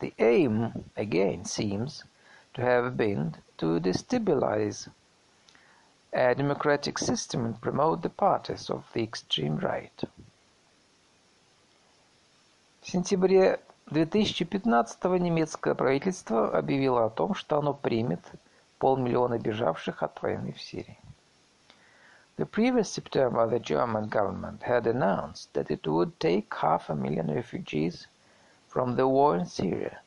The 0.00 0.14
aim, 0.16 0.72
again, 0.96 1.44
seems 1.44 2.04
to 2.54 2.62
have 2.62 2.96
been 2.96 3.36
to 3.58 3.78
destabilize 3.80 4.88
a 6.14 6.34
democratic 6.34 6.96
system 6.98 7.44
and 7.44 7.60
promote 7.60 8.02
the 8.02 8.08
parties 8.08 8.70
of 8.70 8.84
the 8.92 9.02
extreme 9.02 9.58
right. 9.58 10.04
В 12.82 12.88
сентябре 12.88 13.60
2015 13.86 15.04
немецкое 15.18 15.74
правительство 15.74 16.56
объявило 16.56 17.06
о 17.06 17.10
том, 17.10 17.34
что 17.34 17.58
оно 17.58 17.74
примет 17.74 18.20
полмиллиона 18.78 19.38
бежавших 19.38 20.02
от 20.02 20.22
войны 20.22 20.52
в 20.52 20.60
Сирии. 20.60 20.98
The 22.36 22.46
previous 22.46 22.90
September, 22.90 23.48
the 23.48 23.60
German 23.60 24.08
government 24.08 24.62
had 24.62 24.86
announced 24.86 25.52
that 25.54 25.70
it 25.70 25.86
would 25.86 26.18
take 26.20 26.52
half 26.54 26.88
a 26.90 26.94
million 26.94 27.28
refugees 27.28 28.06
from 28.68 28.96
the 28.96 29.08
war 29.08 29.36
in 29.36 29.46
Syria. 29.46 29.98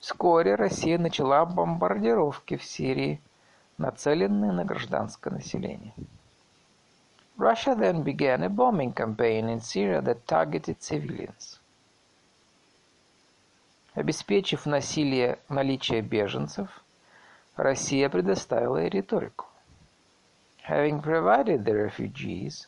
Вскоре 0.00 0.54
Россия 0.54 0.98
начала 0.98 1.44
бомбардировки 1.44 2.56
в 2.56 2.64
Сирии, 2.64 3.20
нацеленные 3.78 4.52
на 4.52 4.64
гражданское 4.64 5.30
население. 5.30 5.94
Russia 7.38 7.76
then 7.76 8.02
began 8.02 8.42
a 8.42 8.48
bombing 8.48 8.92
campaign 8.92 9.48
in 9.48 9.60
Syria 9.60 10.02
that 10.02 10.26
targeted 10.26 10.82
civilians. 10.82 11.60
Обеспечив 13.94 14.66
насилие 14.66 15.38
наличие 15.48 16.02
беженцев, 16.02 16.68
Россия 17.56 18.08
предоставила 18.08 18.84
и 18.84 18.88
риторику. 18.88 19.46
Having 20.68 21.00
provided 21.00 21.64
the 21.64 21.74
refugees, 21.74 22.66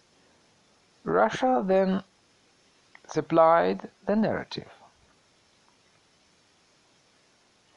Russia 1.05 1.63
then 1.67 2.03
supplied 3.07 3.91
the 4.07 4.17
narrative. 4.17 4.71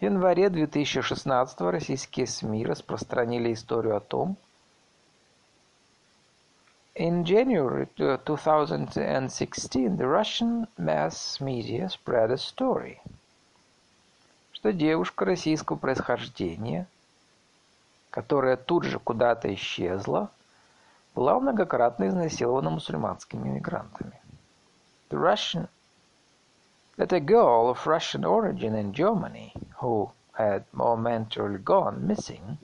В 0.04 0.06
январе 0.06 0.50
2016 0.50 1.62
российские 1.62 2.28
СМИ 2.28 2.66
распространили 2.66 3.54
историю 3.54 3.96
о 3.96 4.02
том, 4.02 4.36
In 6.94 7.24
January 7.24 7.88
2016, 7.96 9.96
the 9.96 10.06
Russian 10.06 10.68
mass 10.78 11.40
media 11.40 11.88
spread 11.88 12.32
a 12.32 12.36
story, 12.36 12.98
что 14.52 14.74
девушка 14.74 15.24
российского 15.24 15.78
происхождения– 15.78 16.86
которая 18.10 18.58
тут 18.58 18.84
же 18.84 19.00
куда-то 19.00 19.54
исчезла, 19.54 20.32
была 21.16 21.40
многократно 21.40 22.10
изнасилована 22.10 22.72
мусульманскими 22.72 23.48
иммигрантами. 23.48 24.20
The 25.10 25.18
Russian 25.18 25.70
that 26.97 27.13
a 27.13 27.21
girl 27.21 27.69
of 27.71 27.87
Russian 27.87 28.25
origin 28.25 28.75
in 28.75 28.93
Germany, 28.93 29.55
who 29.79 30.11
had 30.33 30.65
momentarily 30.73 31.59
gone 31.59 32.07
missing, 32.07 32.59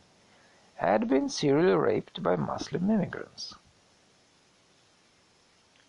had 0.77 1.09
been 1.09 1.29
serially 1.29 1.75
raped 1.75 2.23
by 2.23 2.37
Muslim 2.37 2.91
immigrants. 2.91 3.55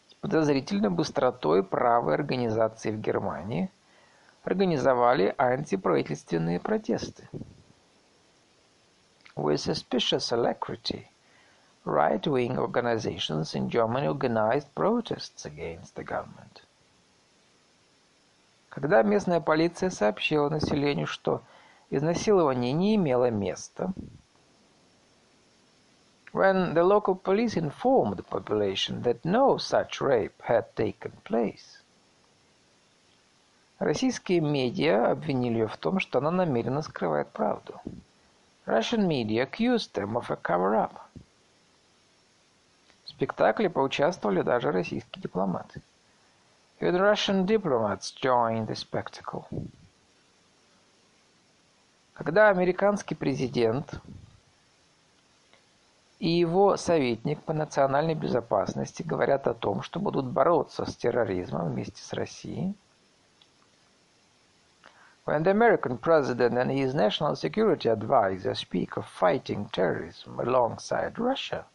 С 0.10 0.14
подозрительной 0.22 0.90
быстротой 0.90 1.64
правые 1.64 2.16
организации 2.16 2.92
в 2.92 3.02
Германии 3.02 3.70
организовали 4.44 5.34
антиправительственные 5.38 6.60
протесты – 6.60 7.40
with 9.36 9.60
suspicious 9.60 10.32
alacrity, 10.32 11.10
right-wing 11.84 12.58
organizations 12.58 13.54
in 13.54 13.70
Germany 13.70 14.08
organized 14.08 14.74
protests 14.74 15.46
against 15.46 15.96
the 15.96 16.04
government. 16.04 16.62
Когда 18.71 19.03
местная 19.03 19.41
полиция 19.41 19.91
сообщила 19.91 20.49
населению, 20.49 21.09
что 21.09 21.43
изнасилование 21.91 22.73
не 22.73 22.95
имело 22.95 23.29
места, 23.29 23.93
when 26.33 26.73
the 26.73 26.85
local 26.85 27.21
police 27.21 27.57
informed 27.57 28.17
the 28.17 28.23
population 28.23 29.03
that 29.03 29.25
no 29.25 29.59
such 29.59 30.01
rape 30.01 30.41
had 30.49 30.73
taken 30.77 31.13
place, 31.25 31.83
российские 33.81 34.41
медиа 34.41 35.11
обвинили 35.11 35.59
ее 35.59 35.67
в 35.67 35.77
том, 35.77 35.99
что 35.99 36.19
она 36.19 36.31
намеренно 36.31 36.83
скрывает 36.83 37.29
правду. 37.33 37.81
Russian 38.67 39.09
media 39.09 39.51
accused 39.51 39.95
them 39.95 40.17
of 40.17 40.31
a 40.31 40.37
cover-up. 40.37 40.93
В 43.03 43.09
спектакле 43.09 43.69
поучаствовали 43.69 44.43
даже 44.43 44.71
российские 44.71 45.21
дипломаты. 45.21 45.83
Even 46.81 47.03
Russian 47.03 47.45
diplomats 47.45 48.11
joined 48.11 48.69
the 48.69 48.75
spectacle. 48.75 49.47
Когда 52.15 52.49
американский 52.49 53.15
президент 53.15 54.01
и 56.19 56.29
его 56.31 56.79
советник 56.79 57.43
по 57.43 57.53
национальной 57.53 58.15
безопасности 58.15 59.03
говорят 59.03 59.47
о 59.47 59.53
том, 59.53 59.83
что 59.83 60.01
будут 60.01 60.27
бороться 60.27 60.87
с 60.87 60.97
терроризмом 60.97 61.71
вместе 61.71 62.03
с 62.03 62.15
Россией, 62.15 62.75
When 65.27 65.43
the 65.43 65.51
American 65.51 65.99
president 65.99 66.57
and 66.57 66.71
his 66.71 66.95
national 66.95 67.37
security 67.37 67.91
advisor 67.91 68.55
speak 68.55 68.97
of 68.97 69.07
fighting 69.07 69.69
terrorism 69.71 70.41
alongside 70.41 71.19
Russia, 71.19 71.67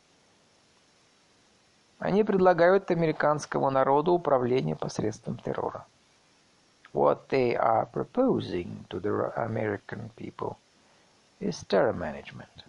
они 2.06 2.24
предлагают 2.24 2.91
американскому 2.91 3.70
народу 3.72 4.13
управление 4.13 4.76
посредством 4.76 5.38
террора. 5.38 5.86
What 6.94 7.28
they 7.30 7.58
are 7.58 7.88
proposing 7.91 8.86
to 8.89 9.02
the 9.02 9.34
American 9.36 10.12
people 10.15 10.56
is 11.39 11.65
terror 11.68 11.94
management. 11.94 12.63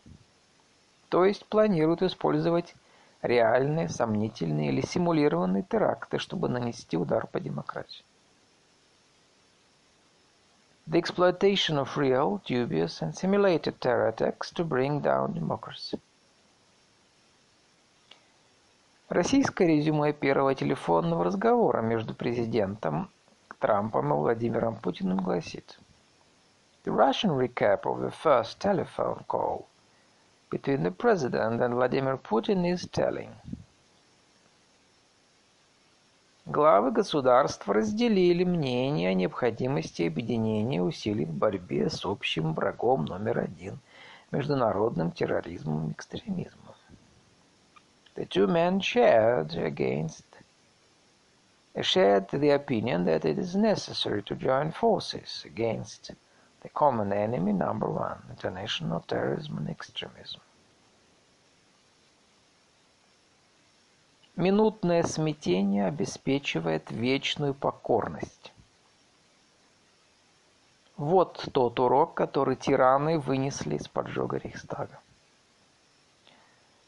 То 1.11 1.25
есть 1.25 1.45
планируют 1.47 2.03
использовать 2.03 2.75
реальные, 3.23 3.89
сомнительные 3.89 4.71
или 4.71 4.81
симулированные 4.81 5.63
теракты, 5.63 6.19
чтобы 6.19 6.49
нанести 6.49 6.97
удар 6.97 7.27
по 7.27 7.39
демократии. 7.39 8.05
the 10.89 10.99
exploitation 10.99 11.79
of 11.79 11.97
real, 11.97 12.41
dubious, 12.47 13.03
and 13.03 13.13
simulated 13.17 13.81
terror 13.81 14.07
attacks 14.07 14.53
to 14.53 14.63
bring 14.63 15.01
down 15.01 15.35
democracy. 15.35 15.99
Российское 19.09 19.67
резюме 19.67 20.13
первого 20.13 20.55
телефонного 20.55 21.25
разговора 21.25 21.81
между 21.81 22.15
президентом 22.15 23.11
Трампом 23.59 24.13
и 24.13 24.17
Владимиром 24.17 24.77
Путиным 24.77 25.19
гласит 25.19 25.79
The 26.85 26.93
Russian 26.93 27.39
recap 27.39 27.83
of 27.83 28.01
the 28.01 28.13
first 28.23 28.59
telephone 28.59 29.25
call 29.27 29.67
between 30.51 30.83
the 30.83 30.91
President 30.91 31.61
and 31.61 31.75
Vladimir 31.75 32.19
Putin 32.19 32.65
is 32.65 32.89
telling– 32.91 33.31
Главы 36.47 36.93
государств 36.93 37.69
разделили 37.69 38.45
мнение 38.45 39.11
о 39.11 39.15
необходимости 39.15 40.05
объединения 40.05 40.81
усилий 40.81 41.25
в 41.25 41.33
борьбе 41.33 41.91
с 41.91 42.05
общим 42.05 42.55
врагом 42.55 43.05
номер 43.05 43.41
один– 43.41 43.81
международным 44.31 45.11
терроризмом 45.11 45.89
и 45.89 45.93
экстремизмом. 45.93 46.66
The 48.17 48.25
two 48.25 48.47
men 48.47 48.81
shared 48.81 49.55
against 49.55 50.25
shared 51.83 52.29
the 52.31 52.51
opinion 52.51 53.05
that 53.05 53.27
it 53.27 53.39
is 53.39 53.55
necessary 53.55 54.23
to 54.23 54.35
join 54.35 54.73
forces 54.73 55.43
against 55.45 56.13
the 56.63 56.71
common 56.71 57.13
enemy 57.13 57.53
number 57.53 57.87
one, 57.87 58.23
international 58.31 59.01
terrorism 59.07 59.59
and 59.59 59.69
extremism. 59.69 60.41
Минутное 64.37 65.03
смятение 65.03 65.87
обеспечивает 65.87 66.91
вечную 66.91 67.55
покорность. 67.55 68.53
Вот 70.97 71.49
тот 71.53 71.79
урок, 71.79 72.15
который 72.15 72.57
тираны 72.57 73.19
вынесли 73.19 73.77
из 73.77 73.89
поджога 73.89 74.39
Рейхстага. 74.39 74.99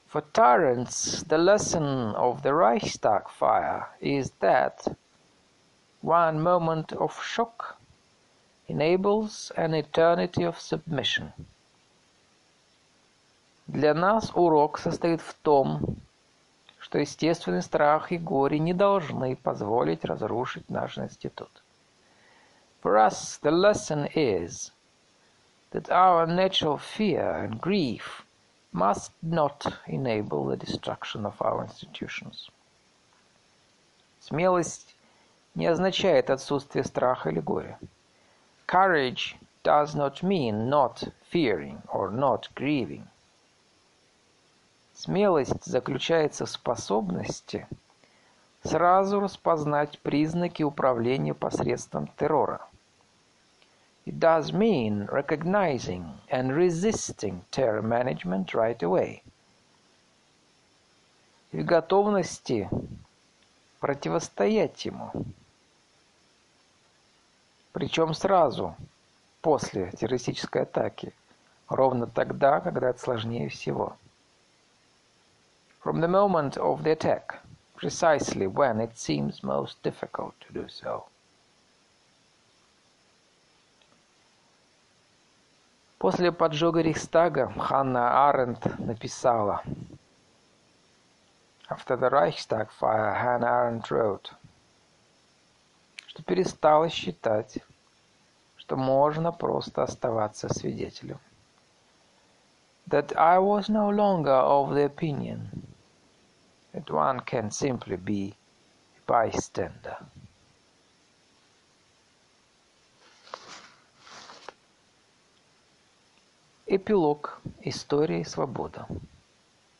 For 0.08 0.22
tyrants, 0.22 1.24
the 1.24 1.38
lesson 1.38 2.14
of 2.16 2.44
the 2.44 2.54
Reichstag 2.54 3.30
fire 3.30 3.90
is 4.00 4.32
that 4.40 4.88
one 6.02 6.40
moment 6.40 6.94
of 6.94 7.24
shock 7.24 7.78
enables 8.68 9.52
an 9.58 9.74
eternity 9.74 10.44
of 10.44 10.60
submission. 10.60 11.34
Для 13.68 13.94
нас 13.94 14.32
урок 14.36 14.78
состоит 14.78 15.22
в 15.22 15.34
том, 15.42 15.98
что 16.80 17.00
естественный 17.00 17.62
страх 17.62 18.12
и 18.12 18.18
горе 18.18 18.60
не 18.60 18.74
должны 18.74 19.36
позволить 19.36 20.06
разрушить 20.06 20.70
наш 20.70 20.98
институт. 20.98 21.50
For 22.84 22.98
us, 22.98 23.40
the 23.42 23.52
lesson 23.52 24.10
is 24.14 24.72
that 25.72 25.90
our 25.90 26.28
natural 26.28 26.78
fear 26.78 27.32
and 27.32 27.60
grief– 27.60 28.26
must 28.73 29.13
not 29.23 29.67
enable 29.87 30.47
the 30.47 30.57
destruction 30.57 31.25
of 31.25 31.41
our 31.41 31.65
institutions. 31.65 32.51
Смелость 34.21 34.95
не 35.55 35.67
означает 35.67 36.31
отсутствие 36.31 36.85
страха 36.85 37.31
или 37.31 37.41
горя. 37.41 37.79
Courage 38.67 39.37
does 39.65 39.95
not 39.95 40.23
mean 40.23 40.69
not 40.69 41.13
fearing 41.33 41.81
or 41.93 42.11
not 42.11 42.49
grieving. 42.55 43.07
Смелость 44.95 45.65
заключается 45.65 46.45
в 46.45 46.51
способности 46.51 47.67
сразу 48.65 49.21
распознать 49.21 49.99
признаки 50.01 50.63
управления 50.63 51.35
посредством 51.35 52.09
террора. 52.19 52.67
It 54.08 54.20
does 54.20 54.52
mean 54.52 55.06
recognizing 55.06 56.20
and 56.30 56.56
resisting 56.56 57.46
terror 57.52 57.82
management 57.82 58.54
right 58.54 58.82
away. 58.84 59.24
И 61.52 61.62
в 61.62 61.66
готовности 61.66 62.70
противостоять 63.80 64.86
ему. 64.86 65.12
Причем 67.72 68.14
сразу 68.14 68.76
после 69.42 69.92
террористической 69.92 70.64
атаки, 70.64 71.14
ровно 71.70 72.08
тогда, 72.08 72.60
когда 72.60 72.90
это 72.90 73.00
сложнее 73.00 73.50
всего. 73.50 73.98
From 75.84 76.00
the 76.00 76.08
moment 76.08 76.56
of 76.58 76.84
the 76.84 76.92
attack, 76.92 77.42
precisely 77.76 78.48
when 78.48 78.80
it 78.80 78.98
seems 78.98 79.44
most 79.44 79.82
difficult 79.84 80.34
to 80.42 80.54
do 80.54 80.68
so. 80.70 81.06
После 85.99 86.31
поджога 86.31 86.81
Рейхстага 86.81 87.53
Ханна 87.59 88.29
Аренд 88.29 88.79
написала 88.79 89.63
After 91.69 91.97
the 91.99 92.09
Reichstag 92.09 92.71
fire, 92.71 93.15
Hannah 93.15 93.51
Arendt 93.51 93.91
wrote, 93.91 94.33
что 96.07 96.23
перестала 96.23 96.89
считать, 96.89 97.59
что 98.57 98.77
можно 98.77 99.33
просто 99.33 99.83
оставаться 99.83 100.49
свидетелем. 100.49 101.19
That 102.87 103.17
I 103.17 103.39
was 103.39 103.69
no 103.69 103.91
longer 103.91 104.31
of 104.31 104.75
the 104.75 104.87
opinion 104.87 105.67
that 106.73 106.89
one 106.93 107.21
can 107.21 107.51
simply 107.51 107.97
be 107.97 108.37
a 108.97 109.01
bystander. 109.05 109.97
Эпилог 116.71 117.41
Истории 117.63 118.25
свобода. 118.25 118.87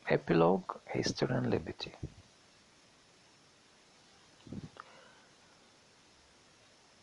Эпилог 0.07 0.81
History 0.95 1.39
and 1.39 1.51
Liberty. 1.51 1.93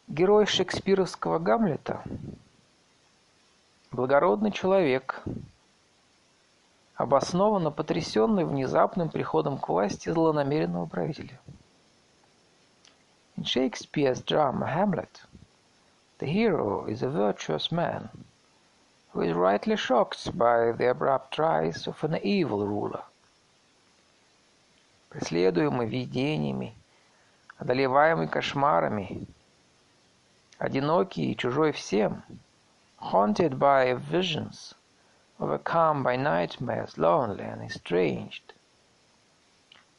Герой 0.08 0.48
шекспировского 0.48 1.38
Гамлета– 1.38 2.02
благородный 3.92 4.50
человек, 4.50 5.22
обоснованно 6.96 7.70
потрясенный 7.70 8.44
внезапным 8.44 9.10
приходом 9.10 9.60
к 9.60 9.70
власти 9.70 10.10
злонамеренного 10.10 10.88
правителя. 10.88 11.40
In 13.38 13.44
Shakespeare's 13.44 14.24
drama 14.26 14.66
Hamlet, 14.66 15.22
the 16.18 16.26
hero 16.26 16.88
is 16.88 17.04
a 17.04 17.08
virtuous 17.08 17.72
man– 17.72 18.10
is 19.22 19.34
rightly 19.34 19.78
shocked 19.78 20.38
by 20.38 20.72
the 20.72 20.90
abrupt 20.90 21.38
rise 21.38 21.88
of 21.88 22.04
an 22.04 22.20
evil 22.24 22.68
ruler. 22.68 23.04
Преследуемый 25.10 25.88
видениями, 25.88 26.76
одолеваемый 27.58 28.28
кошмарами, 28.28 29.28
одинокий 30.60 31.32
и 31.32 31.38
чужой 31.38 31.72
всем, 31.72 32.24
haunted 33.00 33.58
by 33.58 33.94
visions, 33.94 34.74
overcome 35.40 36.04
by 36.04 36.16
nightmares, 36.18 36.98
lonely 36.98 37.44
and 37.44 37.62
estranged, 37.62 38.54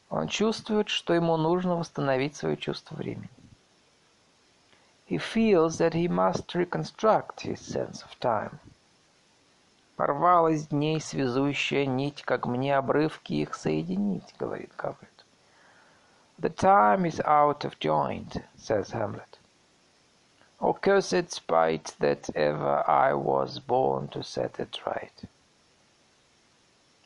он 0.09 0.29
чувствует, 0.29 0.89
что 0.89 1.15
ему 1.15 1.37
нужно 1.37 1.77
восстановить 1.77 2.37
свое 2.37 2.57
чувство 2.57 2.95
времени. 2.95 3.31
He 5.09 5.19
feels 5.19 5.79
that 5.79 5.95
he 5.95 6.09
must 6.09 6.55
reconstruct 6.55 7.41
his 7.41 7.61
sense 7.61 8.03
of 8.03 8.19
time. 8.21 8.59
Порвалась 9.97 10.69
дней 10.69 11.01
связующая 11.01 11.87
нить, 11.87 12.23
как 12.23 12.47
мне 12.47 12.77
обрывки 12.77 13.33
их 13.33 13.55
соединить, 13.55 14.35
говорит 14.39 14.71
Гамлет. 14.77 15.25
The 16.39 16.55
time 16.55 17.07
is 17.07 17.19
out 17.25 17.65
of 17.65 17.79
joint, 17.79 18.45
says 18.59 18.91
Hamlet. 18.91 19.39
O 20.61 20.75
cursed 20.75 21.31
spite 21.31 21.95
that 21.99 22.29
ever 22.35 22.85
I 22.87 23.15
was 23.15 23.59
born 23.59 24.09
to 24.09 24.23
set 24.23 24.59
it 24.59 24.79
right. 24.85 25.29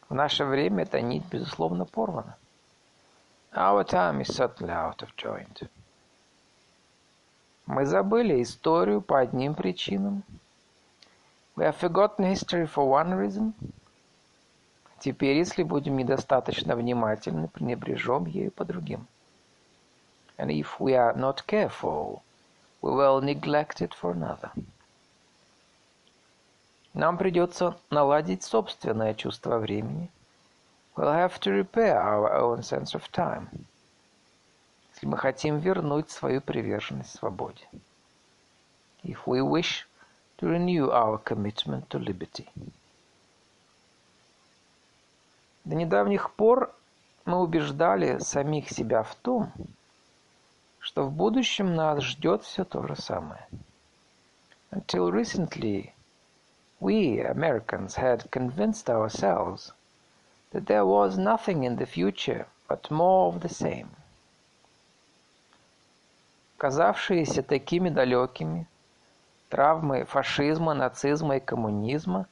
В 0.08 0.14
наше 0.14 0.44
время 0.44 0.82
эта 0.82 1.00
нить, 1.00 1.24
безусловно, 1.30 1.84
порвана. 1.84 2.36
Our 3.52 3.84
time 3.84 4.20
is 4.20 4.34
certainly 4.34 4.72
out 4.72 5.00
of 5.02 5.14
joint. 5.16 5.68
Мы 7.66 7.86
забыли 7.86 8.42
историю 8.42 9.00
по 9.00 9.20
одним 9.20 9.54
причинам, 9.54 10.24
We 11.60 11.66
have 11.66 11.76
forgotten 11.76 12.24
history 12.24 12.66
for 12.66 12.88
one 12.88 13.12
reason. 13.12 13.52
Теперь, 14.98 15.36
если 15.36 15.62
будем 15.62 15.98
недостаточно 15.98 16.74
внимательны, 16.74 17.48
пренебрежем 17.48 18.24
ею 18.24 18.50
по 18.50 18.64
другим. 18.64 19.06
And 20.38 20.48
if 20.48 20.78
we 20.78 20.94
are 20.94 21.14
not 21.14 21.44
careful, 21.46 22.22
we 22.80 22.90
will 22.92 23.20
neglect 23.20 23.82
it 23.82 23.92
for 23.92 24.14
another. 24.14 24.50
Нам 26.94 27.18
придется 27.18 27.76
наладить 27.90 28.42
собственное 28.42 29.12
чувство 29.12 29.58
времени. 29.58 30.08
We'll 30.96 31.12
have 31.12 31.38
to 31.40 31.52
repair 31.52 32.00
our 32.00 32.40
own 32.40 32.62
sense 32.62 32.94
of 32.94 33.02
time. 33.12 33.66
Если 34.94 35.04
мы 35.04 35.18
хотим 35.18 35.58
вернуть 35.58 36.10
свою 36.10 36.40
приверженность 36.40 37.18
свободе. 37.18 37.68
If 39.02 39.26
we 39.26 39.42
wish 39.42 39.86
to 40.40 40.46
renew 40.48 40.90
our 40.90 41.18
commitment 41.18 41.90
to 41.90 41.98
liberty. 41.98 42.48
До 45.66 45.74
недавних 45.76 46.30
пор 46.30 46.74
мы 47.26 47.42
убеждали 47.42 48.18
самих 48.20 48.70
себя 48.70 49.02
в 49.02 49.14
том, 49.16 49.52
что 50.78 51.04
в 51.04 51.12
будущем 51.12 51.74
нас 51.76 52.02
ждет 52.02 52.42
все 52.42 52.64
то 52.64 52.86
же 52.86 52.96
самое. 52.96 53.46
Until 54.72 55.10
recently, 55.10 55.92
we 56.80 57.20
Americans 57.20 57.96
had 57.96 58.30
convinced 58.30 58.88
ourselves 58.88 59.72
that 60.52 60.64
there 60.66 60.86
was 60.86 61.18
nothing 61.18 61.64
in 61.64 61.76
the 61.76 61.84
future 61.84 62.46
but 62.66 62.90
more 62.90 63.28
of 63.28 63.42
the 63.42 63.50
same. 63.50 63.88
Казавшиеся 66.56 67.42
такими 67.42 67.90
далекими, 67.90 68.66
Травмы 69.50 70.04
фашизма, 70.04 70.74
нацизма 70.74 71.38
и 71.38 71.40
коммунизма 71.40 72.28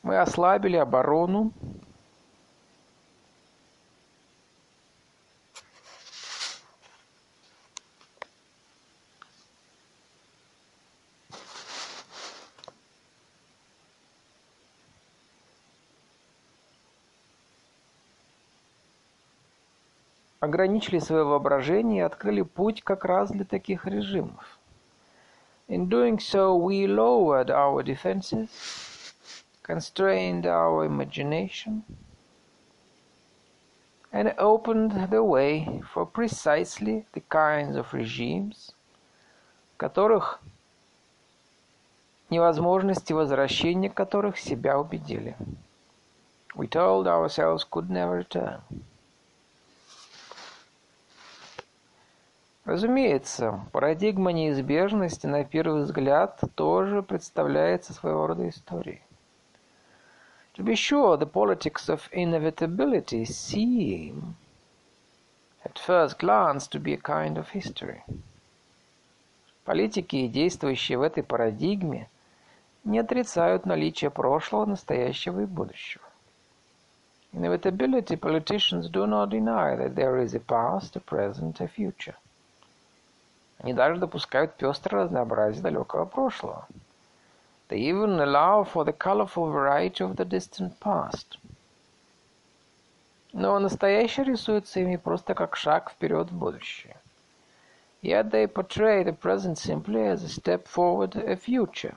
Мы 0.02 0.18
ослабили 0.18 0.76
оборону 0.76 1.52
ограничили 20.47 20.99
свое 20.99 21.23
воображение 21.23 21.99
и 21.99 22.05
открыли 22.05 22.41
путь 22.41 22.81
как 22.81 23.05
раз 23.05 23.29
для 23.29 23.45
таких 23.45 23.85
режимов. 23.85 24.57
In 25.67 25.89
doing 25.89 26.17
so, 26.17 26.55
we 26.55 26.87
lowered 26.87 27.49
our 27.49 27.83
defenses, 27.83 28.49
constrained 29.61 30.45
our 30.45 30.85
imagination, 30.85 31.83
and 34.13 34.33
opened 34.37 35.09
the 35.09 35.21
way 35.21 35.81
for 35.93 36.05
precisely 36.05 37.05
the 37.13 37.21
kinds 37.29 37.75
of 37.75 37.93
regimes, 37.93 38.73
которых 39.77 40.39
невозможности 42.29 43.11
возвращения 43.11 43.89
которых 43.89 44.37
себя 44.37 44.79
убедили. 44.79 45.35
We 46.55 46.67
told 46.67 47.07
ourselves 47.07 47.65
could 47.69 47.89
never 47.89 48.19
return. 48.19 48.61
Разумеется, 52.67 53.61
парадигма 53.71 54.33
неизбежности 54.33 55.25
на 55.25 55.45
первый 55.45 55.83
взгляд 55.83 56.37
тоже 56.55 57.01
представляется 57.01 57.93
своего 57.93 58.27
рода 58.27 58.49
историей. 58.49 59.01
To 60.55 60.65
be 60.65 60.75
sure, 60.75 61.17
the 61.17 61.31
politics 61.31 61.87
of 61.87 62.01
inevitability 62.11 63.23
seem, 63.23 64.35
at 65.63 65.79
first 65.79 66.19
glance, 66.19 66.67
to 66.67 66.77
be 66.77 66.91
a 66.91 66.97
kind 66.97 67.37
of 67.37 67.47
history. 67.53 68.03
Политики, 69.63 70.27
действующие 70.27 70.97
в 70.97 71.03
этой 71.03 71.23
парадигме, 71.23 72.09
не 72.83 72.99
отрицают 72.99 73.65
наличие 73.65 74.11
прошлого, 74.11 74.65
настоящего 74.65 75.39
и 75.39 75.45
будущего. 75.45 76.03
Inevitability 77.31 78.17
politicians 78.17 78.89
do 78.89 79.05
not 79.05 79.29
deny 79.29 79.77
that 79.77 79.95
there 79.95 80.21
is 80.21 80.35
a 80.35 80.41
past, 80.41 80.97
a 80.97 80.99
present, 80.99 81.61
a 81.61 81.67
future. 81.69 82.15
Они 83.59 83.73
даже 83.73 83.99
допускают 83.99 84.55
пестрое 84.55 85.03
разнообразие 85.03 85.63
далекого 85.63 86.05
прошлого. 86.05 86.67
They 87.69 87.79
even 87.79 88.19
allow 88.19 88.63
for 88.63 88.85
the 88.85 88.95
colorful 88.95 89.51
variety 89.51 90.03
of 90.03 90.15
the 90.15 90.25
distant 90.25 90.77
past. 90.79 91.37
Но 93.33 93.59
настоящее 93.59 94.25
рисуется 94.25 94.79
ими 94.79 94.95
просто 94.95 95.33
как 95.33 95.55
шаг 95.55 95.91
вперед 95.91 96.31
в 96.31 96.37
будущее. 96.37 96.95
Yet 98.01 98.29
they 98.29 98.47
portray 98.47 99.03
the 99.03 99.17
present 99.17 99.57
simply 99.57 100.07
as 100.07 100.23
a 100.23 100.29
step 100.29 100.65
forward, 100.67 101.15
a 101.15 101.35
future. 101.35 101.95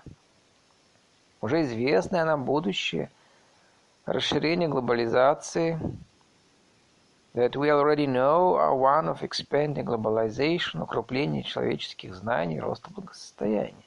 Уже 1.40 1.62
известное 1.62 2.24
нам 2.24 2.44
будущее, 2.44 3.10
расширение 4.06 4.68
глобализации– 4.68 5.78
that 7.32 7.56
we 7.56 7.70
already 7.70 8.06
know 8.06 8.54
are 8.54 8.74
one 8.74 9.08
of 9.08 9.22
expanding 9.22 9.84
globalization, 9.84 10.82
укрепление 10.82 11.42
человеческих 11.42 12.14
знаний, 12.14 12.58
роста 12.58 12.90
благосостояния, 12.90 13.84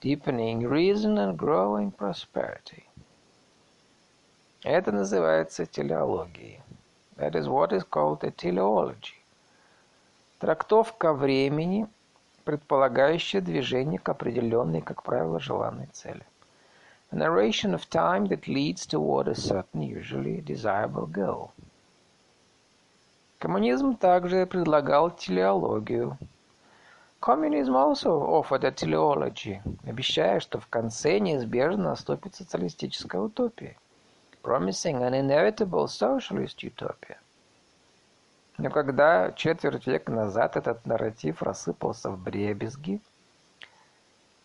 deepening 0.00 0.66
reason 0.66 1.16
and 1.18 1.36
growing 1.36 1.92
prosperity. 1.92 2.84
Это 4.64 4.90
называется 4.90 5.64
телеологией. 5.64 6.60
That 7.16 7.36
is 7.36 7.46
what 7.48 7.72
is 7.72 7.84
called 7.84 8.24
a 8.24 8.32
teleology. 8.32 9.14
Трактовка 10.40 11.12
времени, 11.12 11.86
предполагающая 12.44 13.40
движение 13.40 14.00
к 14.00 14.08
определенной, 14.08 14.82
как 14.82 15.02
правило, 15.04 15.38
желанной 15.38 15.86
цели. 15.92 16.24
A 17.12 17.16
narration 17.16 17.72
of 17.74 17.88
time 17.88 18.26
that 18.26 18.48
leads 18.48 18.84
toward 18.84 19.28
a 19.28 19.34
certain, 19.36 19.82
usually 19.82 20.40
desirable 20.40 21.06
goal. 21.06 21.52
Коммунизм 23.38 23.96
также 23.96 24.46
предлагал 24.46 25.10
телеологию. 25.10 26.16
Communism 27.20 27.74
also 27.74 28.18
offered 28.18 28.64
a 28.64 28.70
teleology, 28.70 29.60
обещая, 29.84 30.40
что 30.40 30.58
в 30.58 30.68
конце 30.68 31.18
неизбежно 31.18 31.90
наступит 31.90 32.34
социалистическая 32.34 33.20
утопия, 33.20 33.76
promising 34.42 35.02
an 35.02 35.12
inevitable 35.12 35.84
socialist 35.84 36.62
utopia. 36.62 37.18
Но 38.56 38.70
когда 38.70 39.32
четверть 39.32 39.86
века 39.86 40.12
назад 40.12 40.56
этот 40.56 40.86
нарратив 40.86 41.42
рассыпался 41.42 42.10
в 42.10 42.24
дребезги, 42.24 43.02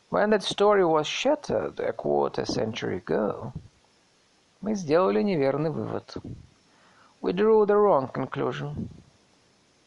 when 0.09 0.31
that 0.31 0.41
story 0.41 0.83
was 0.83 1.07
shattered 1.07 1.79
a 1.79 1.93
quarter 1.93 2.43
century 2.43 3.01
ago, 3.01 3.53
мы 4.59 4.75
сделали 4.75 5.21
неверный 5.21 5.69
вывод– 5.69 6.17
We 7.21 7.33
drew 7.33 7.67
the 7.67 7.75
wrong 7.75 8.11
conclusion. 8.11 8.89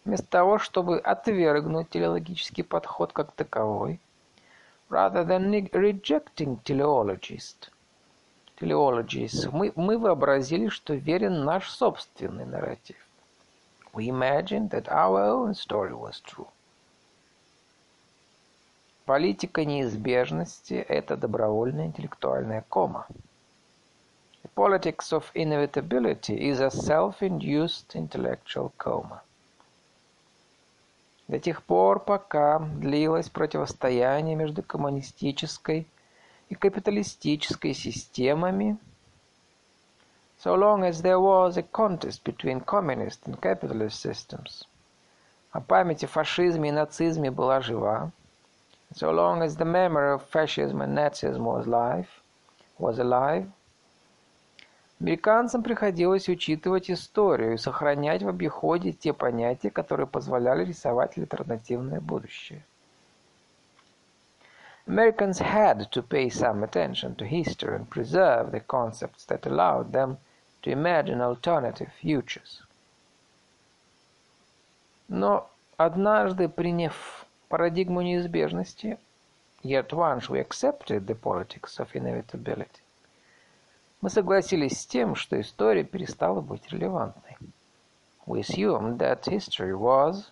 Вместо 0.04 0.26
того, 0.28 0.58
чтобы 0.58 1.00
отвергнуть 1.00 1.90
телеологический 1.90 2.62
подход 2.62 3.12
как 3.12 3.32
таковой, 3.32 3.98
rather 4.88 5.26
than 5.26 5.50
rejecting 5.72 6.62
teleologist, 6.62 7.70
teleologies, 8.56 9.50
мы, 9.50 9.72
мы 9.74 9.98
вообразили, 9.98 10.68
что 10.68 10.94
верен 10.94 11.44
наш 11.44 11.70
собственный 11.70 12.44
нарратив. 12.44 12.96
We 13.92 14.08
imagined 14.08 14.70
that 14.70 14.86
our 14.88 15.24
own 15.24 15.54
story 15.54 15.92
was 15.92 16.20
true. 16.20 16.46
Политика 19.06 19.64
неизбежности– 19.64 20.74
это 20.88 21.16
добровольная 21.16 21.86
интеллектуальная 21.86 22.64
кома– 22.68 23.08
politics 24.55 25.13
of 25.13 25.31
inevitability 25.35 26.49
is 26.49 26.59
a 26.59 26.69
self-induced 26.69 27.95
intellectual 27.95 28.73
coma. 28.77 29.21
До 31.29 31.39
тех 31.39 31.63
пор, 31.63 31.99
пока 31.99 32.59
длилось 32.59 33.29
противостояние 33.29 34.35
между 34.35 34.63
коммунистической 34.63 35.87
и 36.49 36.55
капиталистической 36.55 37.73
системами, 37.73 38.77
so 40.43 40.55
long 40.55 40.83
as 40.83 41.01
there 41.03 41.19
was 41.19 41.55
a 41.55 41.63
contest 41.63 42.23
between 42.23 42.59
communist 42.59 43.27
and 43.27 43.39
capitalist 43.39 44.01
systems, 44.01 44.65
а 45.51 45.61
память 45.61 46.03
о 46.03 46.07
фашизме 46.07 46.69
и 46.69 46.71
нацизме 46.73 47.31
была 47.31 47.61
жива, 47.61 48.11
so 48.93 49.11
long 49.11 49.41
as 49.41 49.55
the 49.55 49.65
memory 49.65 50.15
of 50.15 50.23
fascism 50.23 50.81
and 50.81 50.97
Nazism 50.97 51.43
was 51.43 51.67
alive, 51.67 52.09
was 52.79 52.97
alive, 52.97 53.47
Американцам 55.00 55.62
приходилось 55.62 56.28
учитывать 56.28 56.90
историю 56.90 57.54
и 57.54 57.58
сохранять 57.58 58.22
в 58.22 58.28
обиходе 58.28 58.92
те 58.92 59.12
понятия, 59.12 59.70
которые 59.70 60.06
позволяли 60.06 60.64
рисовать 60.64 61.18
альтернативное 61.18 62.00
будущее. 62.00 62.64
Americans 64.86 65.40
had 65.40 65.90
to 65.90 66.02
pay 66.02 66.28
some 66.28 66.62
attention 66.62 67.16
to 67.16 67.26
history 67.26 67.74
and 67.74 67.88
preserve 67.88 68.52
the 68.52 68.60
concepts 68.60 69.24
that 69.24 69.46
allowed 69.46 69.92
them 69.92 70.18
to 70.62 70.70
imagine 70.70 71.20
alternative 71.22 71.90
futures. 72.02 72.62
Но 75.08 75.50
однажды 75.76 76.48
приняв 76.48 77.26
парадигму 77.48 78.02
неизбежности, 78.02 78.98
yet 79.62 79.92
once 79.92 80.28
we 80.28 80.38
accepted 80.38 81.06
the 81.06 81.14
politics 81.14 81.78
of 81.78 81.88
inevitability, 81.94 82.83
Мы 84.04 84.10
согласились 84.10 84.82
с 84.82 84.86
тем, 84.86 85.14
что 85.14 85.40
история 85.40 85.82
перестала 85.82 86.42
быть 86.42 86.70
релевантной. 86.70 87.38
We 88.26 88.40
assumed 88.40 88.98
that 88.98 89.24
history 89.24 89.72
was 89.72 90.26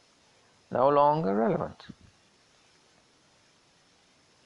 no 0.70 0.90
longer 0.90 1.34
relevant. 1.34 1.78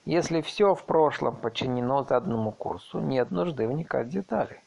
Если 0.04 0.40
все 0.42 0.76
в 0.76 0.84
прошлом 0.84 1.34
подчинено 1.34 2.04
заданному 2.04 2.52
курсу, 2.52 3.00
нет 3.00 3.32
нужды 3.32 3.66
вникать 3.66 4.06
в 4.06 4.10
детали. 4.10 4.62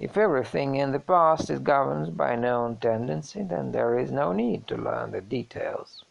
If 0.00 0.14
everything 0.14 0.74
in 0.74 0.90
the 0.90 0.98
past 0.98 1.48
is 1.48 1.60
governed 1.60 2.16
by 2.16 2.34
known 2.34 2.80
tendency, 2.80 3.44
then 3.44 3.70
there 3.70 3.96
is 3.96 4.10
no 4.10 4.32
need 4.32 4.66
to 4.66 4.76
learn 4.76 5.12
the 5.12 5.20
details. 5.20 6.04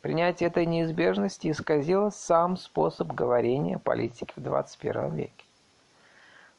Принятие 0.00 0.48
этой 0.48 0.64
неизбежности 0.64 1.50
исказило 1.50 2.08
сам 2.08 2.56
способ 2.56 3.08
говорения 3.12 3.78
политики 3.78 4.32
в 4.36 4.42
21 4.42 5.14
веке. 5.14 5.45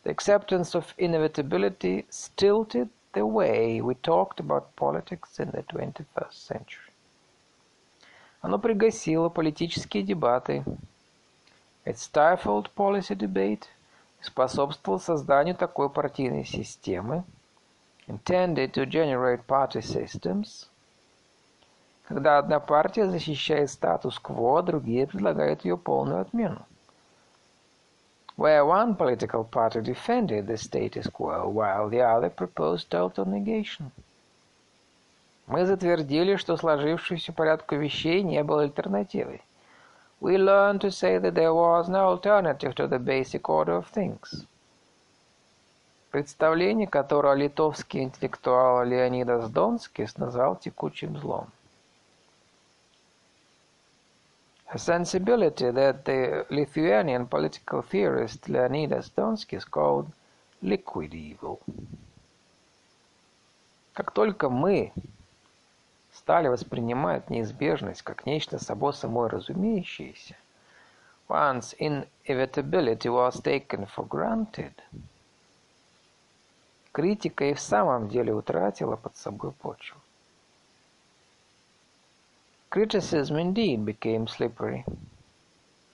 The 0.08 0.14
acceptance 0.14 0.74
of 0.74 0.93
inevitability 0.97 2.05
stilted 2.10 2.89
the 3.12 3.26
way 3.26 3.82
we 3.82 3.93
talked 3.95 4.39
about 4.39 4.74
politics 4.78 5.38
in 5.38 5.51
the 5.51 5.64
21st 5.64 6.32
century. 6.32 6.93
Оно 8.41 8.58
пригасило 8.58 9.28
политические 9.28 10.03
дебаты. 10.03 10.64
It 11.84 11.97
stifled 11.97 12.74
policy 12.74 13.16
debate 13.16 13.66
и 14.22 14.24
способствовал 14.24 15.01
созданию 15.01 15.55
такой 15.55 15.89
партийной 15.89 16.45
системы, 16.45 17.26
intended 18.08 18.72
to 18.72 18.86
generate 18.86 19.45
party 19.45 19.82
systems, 19.82 20.70
когда 22.08 22.38
одна 22.38 22.62
партия 22.62 23.10
защищает 23.10 23.70
статус-кво, 23.70 24.64
другие 24.64 25.05
предлагают 25.05 25.66
ее 25.66 25.76
полную 25.76 26.22
отмену 26.22 26.66
where 28.38 28.64
one 28.64 28.96
political 28.96 29.44
party 29.44 29.82
defended 29.82 30.46
the 30.46 30.58
status 30.58 31.08
quo 31.08 31.50
while 31.50 31.90
the 31.90 32.02
other 32.02 32.30
proposed 32.30 32.90
total 32.90 33.26
negation. 33.26 33.92
Мы 35.48 35.66
затвердили, 35.66 36.36
что 36.36 36.56
сложившемуся 36.56 37.34
порядку 37.34 37.76
вещей 37.76 38.22
не 38.22 38.44
было 38.44 38.64
альтернативы. 38.64 39.42
We 40.22 40.38
learned 40.38 40.82
to 40.82 40.92
say 40.92 41.18
that 41.18 41.34
there 41.34 41.54
was 41.54 41.88
no 41.88 42.10
alternative 42.10 42.76
to 42.76 42.88
the 42.88 43.00
basic 43.00 43.50
order 43.50 43.78
of 43.78 43.88
things. 43.92 44.46
Представление, 46.12 46.88
которое 46.88 47.34
литовский 47.36 48.04
интеллектуал 48.04 48.86
Леонидас 48.86 49.50
Донскис 49.50 50.18
назвал 50.18 50.56
текучим 50.56 51.18
злом. 51.18 51.48
A 54.70 54.78
sensibility 54.78 55.72
that 55.72 56.03
the 56.03 56.45
Lithuanian 56.49 57.26
political 57.28 57.82
theorist 57.82 58.49
Leonidas 58.49 59.09
Donskis 59.09 59.63
called 59.63 60.11
liquid 60.61 61.13
evil. 61.13 61.61
Как 63.93 64.11
только 64.11 64.49
мы 64.49 64.91
стали 66.11 66.49
воспринимать 66.49 67.30
неизбежность 67.30 68.01
как 68.01 68.26
нечто 68.26 68.59
собой 68.59 68.93
разумеющееся, 69.30 70.36
once 71.30 71.74
inevitability 71.80 73.07
was 73.07 73.41
taken 73.41 73.88
for 73.88 74.05
granted, 74.05 74.74
критика 76.91 77.45
и 77.45 77.53
в 77.53 77.59
самом 77.61 78.09
деле 78.09 78.34
утратила 78.34 78.97
под 78.97 79.15
собой 79.15 79.53
почву. 79.53 79.97
Criticism 82.78 83.39
indeed 83.39 83.84
became 83.86 84.28
slippery. 84.28 84.86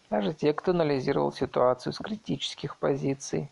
Даже 0.10 0.34
те, 0.34 0.52
кто 0.52 0.72
анализировал 0.72 1.32
ситуацию 1.32 1.94
с 1.94 1.98
критических 1.98 2.76
позиций, 2.76 3.50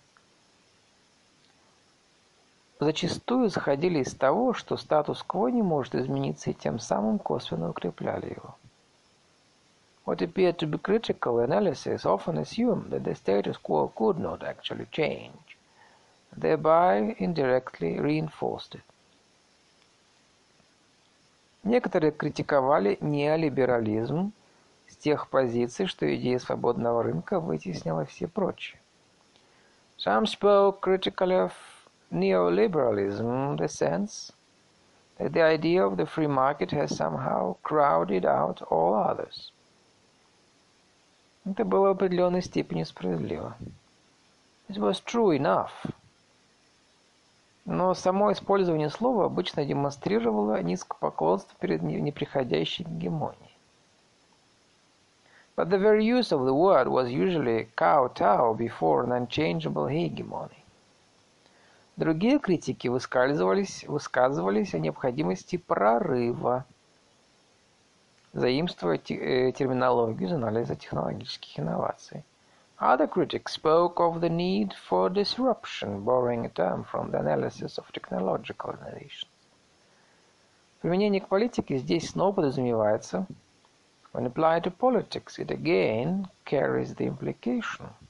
зачастую 2.82 3.48
заходили 3.48 4.00
из 4.00 4.14
того, 4.14 4.52
что 4.52 4.76
статус-кво 4.76 5.48
не 5.48 5.62
может 5.62 5.96
измениться 5.96 6.50
и 6.50 6.54
тем 6.54 6.78
самым 6.78 7.20
косвенно 7.20 7.70
укрепляли 7.70 8.32
его. 8.32 8.58
What 10.06 10.18
appeared 10.18 10.58
to 10.58 10.70
be 10.70 10.78
critical 10.78 11.40
analysis 11.40 12.06
often 12.06 12.38
assumed 12.38 12.90
that 12.90 13.06
the 13.06 13.16
status 13.16 13.56
quo 13.56 13.88
could 13.96 14.20
not 14.20 14.44
actually 14.44 14.88
change, 14.92 15.58
thereby 16.36 17.16
indirectly 17.18 17.98
reinforced 17.98 18.76
it. 18.76 18.91
Некоторые 21.64 22.12
критиковали 22.12 22.98
неолиберализм 23.02 24.34
с 24.88 24.98
тех 24.98 25.30
позиций, 25.30 25.86
что 25.86 26.14
идея 26.16 26.40
свободного 26.40 27.04
рынка 27.04 27.40
вытеснила 27.40 28.06
все 28.06 28.28
прочие. 28.28 28.80
Some 29.98 30.26
spoke 30.26 30.80
critically 30.82 31.38
of 31.38 31.52
neoliberalism, 32.12 33.58
the 33.58 33.68
sense 33.68 34.34
that 35.20 35.34
the 35.34 35.44
idea 35.44 35.86
of 35.86 35.98
the 35.98 36.08
free 36.08 36.28
market 36.28 36.72
has 36.72 36.96
somehow 36.96 37.56
crowded 37.62 38.26
out 38.26 38.64
all 38.72 38.96
others. 38.96 39.54
Это 41.46 41.64
было 41.64 41.90
в 41.90 41.92
определенной 41.92 42.42
степени 42.42 42.84
справедливо. 42.84 43.56
It 44.68 44.78
was 44.78 45.00
true 45.00 45.38
enough. 45.38 45.70
Но 47.66 47.94
само 47.94 48.32
использование 48.32 48.90
слова 48.90 49.26
обычно 49.26 49.66
демонстрировало 49.66 50.62
низкопоклонство 50.64 51.56
перед 51.60 51.84
неприходящей 51.84 52.86
гегемонией. 52.86 53.56
But 55.56 55.70
the 55.70 55.78
very 55.78 56.04
use 56.04 56.32
of 56.32 56.46
the 56.46 56.54
word 56.54 56.88
was 56.88 57.12
usually 57.12 57.70
kowtow 57.76 58.56
before 58.56 59.04
an 59.04 59.12
unchangeable 59.12 59.88
hegemony. 59.88 60.58
Другие 61.98 62.40
критики 62.40 62.88
высказывались, 62.88 63.84
высказывались 63.88 64.74
о 64.74 64.80
необходимости 64.80 65.58
прорыва, 65.58 66.66
заимствуя 68.34 68.98
терминологию 68.98 70.30
из 70.30 70.34
анализа 70.34 70.76
технологических 70.76 71.60
инноваций. 71.60 72.24
Other 72.82 73.08
critics 73.08 73.54
spoke 73.54 74.02
of 74.02 74.20
the 74.22 74.30
need 74.30 74.74
for 74.74 75.10
disruption, 75.10 76.04
borrowing 76.04 76.46
a 76.46 76.50
term 76.50 76.84
from 76.84 77.12
the 77.12 77.20
analysis 77.20 77.78
of 77.78 77.92
technological 77.94 78.72
innovations. 78.72 79.32
Применение 80.82 81.22
к 81.22 81.28
политике 81.28 81.78
здесь 81.78 82.10
снова 82.10 82.34
подразумевается 82.34 83.28
When 84.14 84.26
applied 84.26 84.64
to 84.64 84.72
politics, 84.72 85.38
it 85.38 85.52
again 85.52 86.28
carries 86.44 86.96
the 86.96 87.08
implication– 87.08 87.94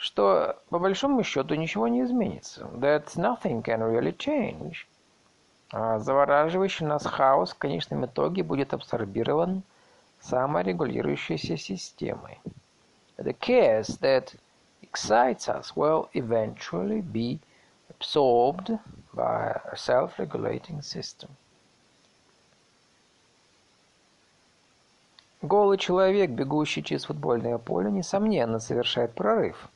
что 0.00 0.56
по 0.70 0.78
большому 0.78 1.22
счету 1.22 1.54
ничего 1.56 1.86
не 1.86 2.02
изменится. 2.02 2.64
That 2.72 3.04
nothing 3.16 3.62
can 3.62 3.80
really 3.80 4.16
change. 4.16 4.86
А 5.72 5.98
завораживающий 5.98 6.86
нас 6.86 7.04
хаос 7.04 7.52
в 7.52 7.58
конечном 7.58 8.06
итоге 8.06 8.42
будет 8.42 8.72
абсорбирован 8.72 9.62
саморегулирующейся 10.20 11.58
системой. 11.58 12.40
The 13.19 13.33
chaos 13.33 13.97
that 13.97 14.35
excites 14.81 15.47
us 15.49 15.75
will 15.75 16.09
eventually 16.13 17.01
be 17.01 17.39
absorbed 17.89 18.77
by 19.13 19.61
a 19.71 19.75
self-regulating 19.77 20.81
system. 20.81 21.29
Голый 25.41 25.77
человек, 25.77 26.31
бегущий 26.31 26.81
через 26.81 27.05
футбольное 27.05 27.57
поле, 27.57 27.91
несомненно 27.91 28.59
совершает 28.59 29.13
прорыв – 29.13 29.75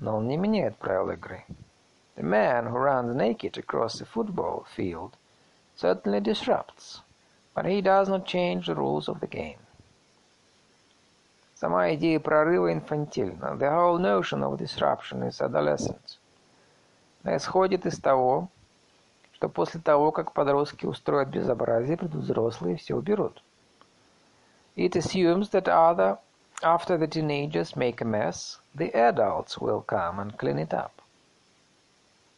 но 0.00 0.16
он 0.16 0.28
не 0.28 0.36
меняет 0.36 0.76
правила 0.76 1.12
игры. 1.12 1.44
The 2.16 2.22
man 2.22 2.66
who 2.66 2.78
runs 2.78 3.14
naked 3.14 3.58
across 3.58 3.98
the 3.98 4.06
football 4.06 4.66
field 4.74 5.12
certainly 5.76 6.20
disrupts, 6.20 7.02
but 7.54 7.66
he 7.66 7.80
does 7.82 8.08
not 8.08 8.26
change 8.26 8.66
the 8.66 8.74
rules 8.74 9.08
of 9.08 9.20
the 9.20 9.26
game. 9.26 9.58
Сама 11.55 11.93
идея 11.95 12.19
прорыва 12.19 12.71
инфантильна. 12.71 13.55
The 13.55 13.71
whole 13.71 13.97
notion 13.97 14.43
of 14.43 14.57
disruption 14.57 15.27
is 15.27 15.41
adolescent. 15.41 16.19
Она 17.23 17.37
исходит 17.37 17.85
из 17.85 17.97
того, 17.99 18.49
что 19.33 19.49
после 19.49 19.81
того, 19.81 20.11
как 20.11 20.33
подростки 20.33 20.85
устроят 20.85 21.29
безобразие, 21.29 21.97
придут 21.97 22.23
взрослые 22.23 22.75
и 22.75 22.77
все 22.77 22.95
уберут. 22.95 23.41
It 24.75 24.95
assumes 24.95 25.49
that 25.51 25.67
other 25.67 26.19
After 26.63 26.97
the 26.97 27.05
teenagers 27.05 27.75
make 27.75 27.99
a 27.99 28.05
mess, 28.05 28.59
the 28.73 28.89
adults 28.93 29.57
will 29.57 29.81
come 29.81 30.19
and 30.19 30.37
clean 30.37 30.57
it 30.57 30.73
up. 30.73 31.01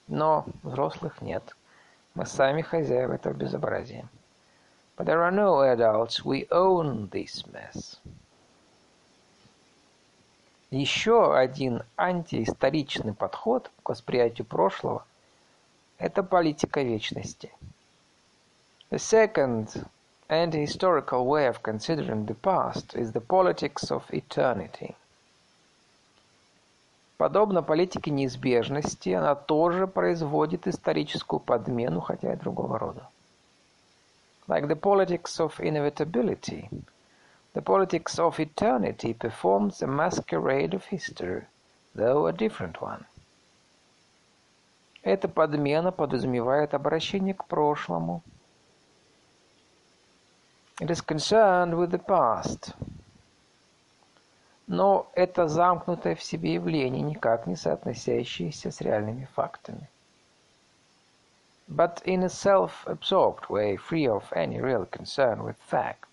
Но 0.08 0.46
взрослых 0.64 1.22
нет. 1.22 1.56
Мы 2.16 2.26
сами 2.26 2.64
хозяева 2.64 3.14
этого 3.14 3.34
безобразия. 3.34 4.10
But 4.98 5.06
there 5.06 5.22
are 5.22 5.32
no 5.32 5.62
adults. 5.62 6.26
We 6.26 6.48
own 6.50 7.10
this 7.10 7.46
mess. 7.46 8.00
Еще 10.70 11.34
один 11.34 11.84
антиисторичный 11.98 13.14
подход 13.14 13.72
к 13.84 13.90
восприятию 13.90 14.46
прошлого– 14.46 15.06
это 15.98 16.24
политика 16.24 16.82
вечности. 16.82 17.54
The 18.90 18.98
second 18.98 19.88
and 20.28 20.54
a 20.54 20.66
historical 20.66 21.26
way 21.26 21.48
of 21.48 21.62
considering 21.62 22.26
the 22.26 22.36
past 22.36 22.94
is 22.96 23.14
the 23.14 23.26
politics 23.26 23.90
of 23.90 24.04
eternity. 24.10 24.96
Подобно 27.16 27.64
политике 27.64 28.12
неизбежности, 28.12 29.10
она 29.10 29.36
тоже 29.36 29.88
производит 29.88 30.68
историческую 30.68 31.40
подмену, 31.40 32.02
хотя 32.02 32.34
и 32.34 32.36
другого 32.36 32.78
рода. 32.78 33.08
Like 34.50 34.68
the 34.68 34.76
politics 34.76 35.40
of 35.40 35.60
inevitability, 35.60 36.70
the 37.57 37.63
politics 37.63 38.19
of 38.19 38.41
eternity 38.41 39.15
performs 39.15 39.83
a 39.83 39.87
masquerade 39.87 40.75
of 40.75 40.87
history, 40.87 41.45
though 41.95 42.27
a 42.27 42.33
different 42.33 42.81
one. 42.81 43.05
Эта 45.03 45.29
подмена 45.29 45.93
подразумевает 45.93 46.75
обращение 46.75 47.35
к 47.35 47.47
прошлому – 47.47 48.33
It 50.83 50.91
is 50.91 51.01
concerned 51.01 51.77
with 51.79 51.93
the 51.93 51.99
past. 51.99 52.75
Но 54.67 55.07
это 55.15 55.47
замкнутое 55.47 56.17
в 56.17 56.23
себе 56.25 56.55
явление, 56.55 57.03
никак 57.03 57.47
не 57.47 57.55
соотносящееся 57.55 58.73
с 58.73 58.81
реальными 58.81 59.29
фактами. 59.37 59.89
But 61.69 62.03
in 62.05 62.25
a 62.25 62.29
self-absorbed 62.29 63.49
way, 63.49 63.77
free 63.77 64.09
of 64.09 64.33
any 64.35 64.61
real 64.61 64.87
concern 64.87 65.45
with 65.45 65.57
facts. 65.59 66.06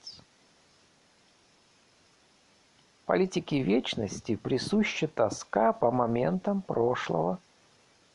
Политике 3.06 3.60
вечности 3.60 4.34
присуща 4.34 5.06
тоска 5.08 5.74
по 5.74 5.90
моментам 5.90 6.62
прошлого, 6.62 7.38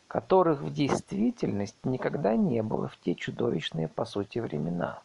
которых 0.08 0.62
в 0.62 0.74
действительности 0.74 1.78
никогда 1.84 2.36
не 2.36 2.64
было 2.64 2.88
в 2.88 2.98
те 2.98 3.14
чудовищные 3.14 3.88
по 3.88 4.06
сути 4.06 4.40
времена. 4.40 5.00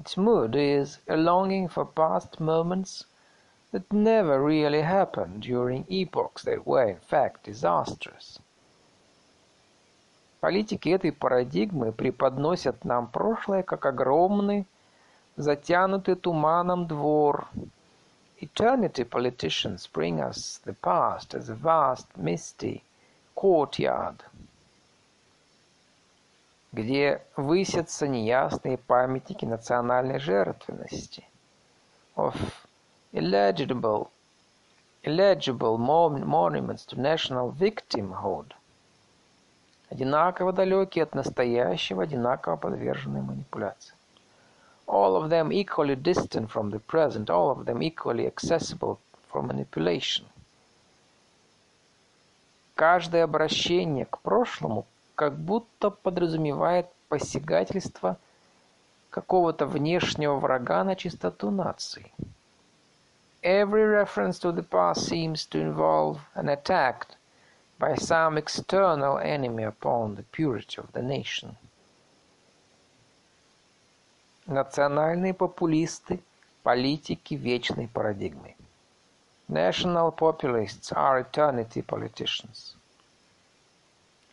Its 0.00 0.16
mood 0.16 0.54
is 0.54 1.00
a 1.08 1.16
longing 1.16 1.66
for 1.68 1.84
past 1.84 2.38
moments 2.38 3.04
that 3.72 3.84
never 3.90 4.40
really 4.40 4.82
happened 4.82 5.40
during 5.40 5.84
epochs 5.88 6.44
that 6.44 6.64
were 6.64 6.88
in 6.88 7.00
fact 7.10 7.42
disastrous. 7.44 8.38
Политики 10.38 10.88
этой 10.90 11.10
парадигмы 11.10 11.90
преподносят 11.90 12.84
нам 12.84 13.08
прошлое 13.08 13.64
как 13.64 13.84
огромный, 13.84 14.66
затянутый 15.38 16.16
туманом 16.16 16.86
двор. 16.86 17.48
Eternity 18.40 19.04
politicians 19.04 19.88
bring 19.92 20.20
us 20.20 20.60
the 20.64 20.74
past 20.82 21.34
as 21.34 21.48
a 21.48 21.54
vast, 21.54 22.06
misty 22.16 22.82
courtyard, 23.34 24.16
где 26.72 27.22
высятся 27.36 28.06
неясные 28.06 28.78
памятники 28.78 29.44
национальной 29.44 30.18
жертвенности, 30.18 31.24
of 32.16 32.36
illegible, 33.12 34.10
illegible 35.02 35.78
monuments 35.78 36.84
to 36.86 36.96
national 36.96 37.50
victimhood, 37.52 38.52
одинаково 39.90 40.52
далекие 40.52 41.04
от 41.04 41.14
настоящего, 41.14 42.02
одинаково 42.02 42.56
подверженные 42.56 43.22
манипуляции. 43.22 43.97
All 44.87 45.15
of 45.15 45.29
them 45.29 45.51
equally 45.51 45.95
distant 45.95 46.51
from 46.51 46.69
the 46.69 46.79
present, 46.79 47.29
all 47.29 47.51
of 47.51 47.65
them 47.65 47.81
equally 47.81 48.27
accessible 48.27 48.99
for 49.27 49.41
manipulation. 49.41 50.25
Каждое 52.75 53.23
обращение 53.23 54.05
к 54.05 54.19
прошлому 54.19 54.85
как 55.15 55.37
будто 55.37 55.89
подразумевает 55.89 56.87
посягательство 57.07 58.17
какого-то 59.09 59.67
внешнего 59.67 60.35
врага 60.35 60.83
на 60.83 60.95
чистоту 60.95 61.51
нации. 61.51 62.11
Every 63.43 63.85
reference 63.85 64.39
to 64.39 64.51
the 64.51 64.63
past 64.63 65.05
seems 65.07 65.45
to 65.47 65.59
involve 65.59 66.19
an 66.33 66.49
attack 66.49 67.07
by 67.77 67.95
some 67.95 68.37
external 68.37 69.17
enemy 69.17 69.63
upon 69.63 70.15
the 70.15 70.23
purity 70.31 70.77
of 70.77 70.91
the 70.93 71.01
nation. 71.01 71.57
Национальные 74.48 75.34
популисты– 75.34 76.22
политики 76.62 77.34
вечной 77.34 77.86
парадигмы. 77.86 78.56
National 79.46 80.10
populists 80.10 80.90
are 80.90 81.20
eternity 81.20 81.82
politicians. 81.84 82.74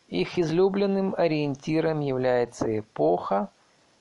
Их 0.07 0.39
излюбленным 0.39 1.16
ориентиром 1.18 1.99
является 1.99 2.80
эпоха, 2.80 3.49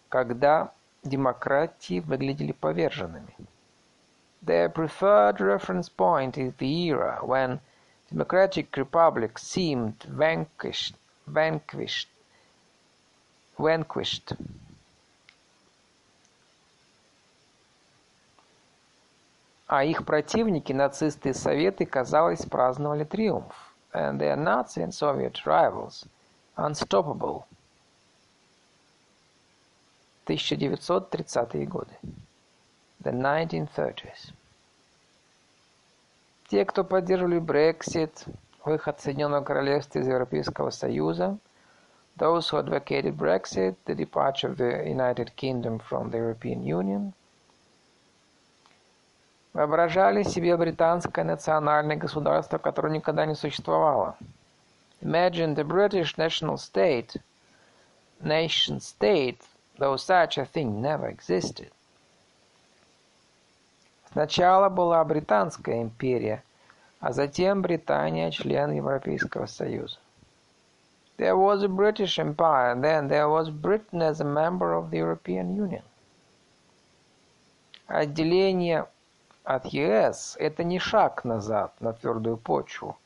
когда 0.08 0.72
демократии 1.02 1.98
выглядели 1.98 2.52
поверженными. 2.52 3.34
Their 4.40 4.72
preferred 4.72 5.38
reference 5.38 5.88
point 5.88 6.38
is 6.38 6.54
the 6.58 6.90
era 6.90 7.18
when 7.24 7.58
democratic 8.08 8.76
republics 8.76 9.42
seemed 9.42 10.04
vanquished, 10.04 10.94
vanquished, 11.26 12.08
vanquished. 13.58 14.36
А 19.76 19.82
их 19.82 20.04
противники, 20.04 20.72
нацисты 20.72 21.30
и 21.30 21.32
советы, 21.32 21.84
казалось, 21.84 22.46
праздновали 22.46 23.02
триумф. 23.02 23.74
And 23.92 24.20
their 24.20 24.36
Nazi 24.36 24.84
and 24.84 24.92
Soviet 24.92 25.44
rivals, 25.44 26.06
unstoppable. 26.56 27.42
1930-е 30.26 31.66
годы. 31.66 31.90
The 33.02 33.10
1930s. 33.10 34.32
Те, 36.46 36.64
кто 36.64 36.84
поддерживали 36.84 37.40
Брексит, 37.40 38.26
выход 38.64 39.00
Соединенного 39.00 39.42
Королевства 39.42 39.98
из 39.98 40.06
Европейского 40.06 40.70
Союза, 40.70 41.36
those 42.16 42.48
who 42.48 42.60
advocated 42.60 43.16
Brexit, 43.16 43.74
the 43.86 43.96
departure 43.96 44.50
of 44.50 44.56
the 44.56 44.88
United 44.88 45.34
Kingdom 45.34 45.80
from 45.80 46.10
the 46.12 46.18
European 46.18 46.62
Union, 46.62 47.12
воображали 49.54 50.24
себе 50.24 50.56
британское 50.56 51.24
национальное 51.24 51.96
государство, 51.96 52.58
которое 52.58 52.92
никогда 52.92 53.24
не 53.24 53.34
существовало. 53.34 54.16
Imagine 55.00 55.54
the 55.54 55.64
British 55.64 56.16
national 56.16 56.56
state, 56.56 57.16
nation 58.20 58.80
state, 58.80 59.40
though 59.78 59.96
such 59.96 60.38
a 60.38 60.44
thing 60.44 60.80
never 60.82 61.08
existed. 61.08 61.70
Сначала 64.12 64.68
была 64.68 65.04
Британская 65.04 65.82
империя, 65.82 66.42
а 67.00 67.12
затем 67.12 67.62
Британия 67.62 68.30
член 68.30 68.72
Европейского 68.72 69.46
Союза. 69.46 69.98
There 71.16 71.36
was 71.36 71.62
a 71.62 71.68
British 71.68 72.18
Empire, 72.18 72.74
then 72.80 73.08
there 73.08 73.28
was 73.28 73.50
Britain 73.50 74.02
as 74.02 74.20
a 74.20 74.24
member 74.24 74.72
of 74.72 74.90
the 74.90 74.98
European 74.98 75.54
Union. 75.54 75.82
Отделение 77.86 78.86
от 79.44 79.66
ЕС– 79.66 80.36
это 80.40 80.64
не 80.64 80.78
шаг 80.78 81.24
назад 81.24 81.72
на 81.80 81.92
твердую 81.92 82.36
почву, 82.36 82.96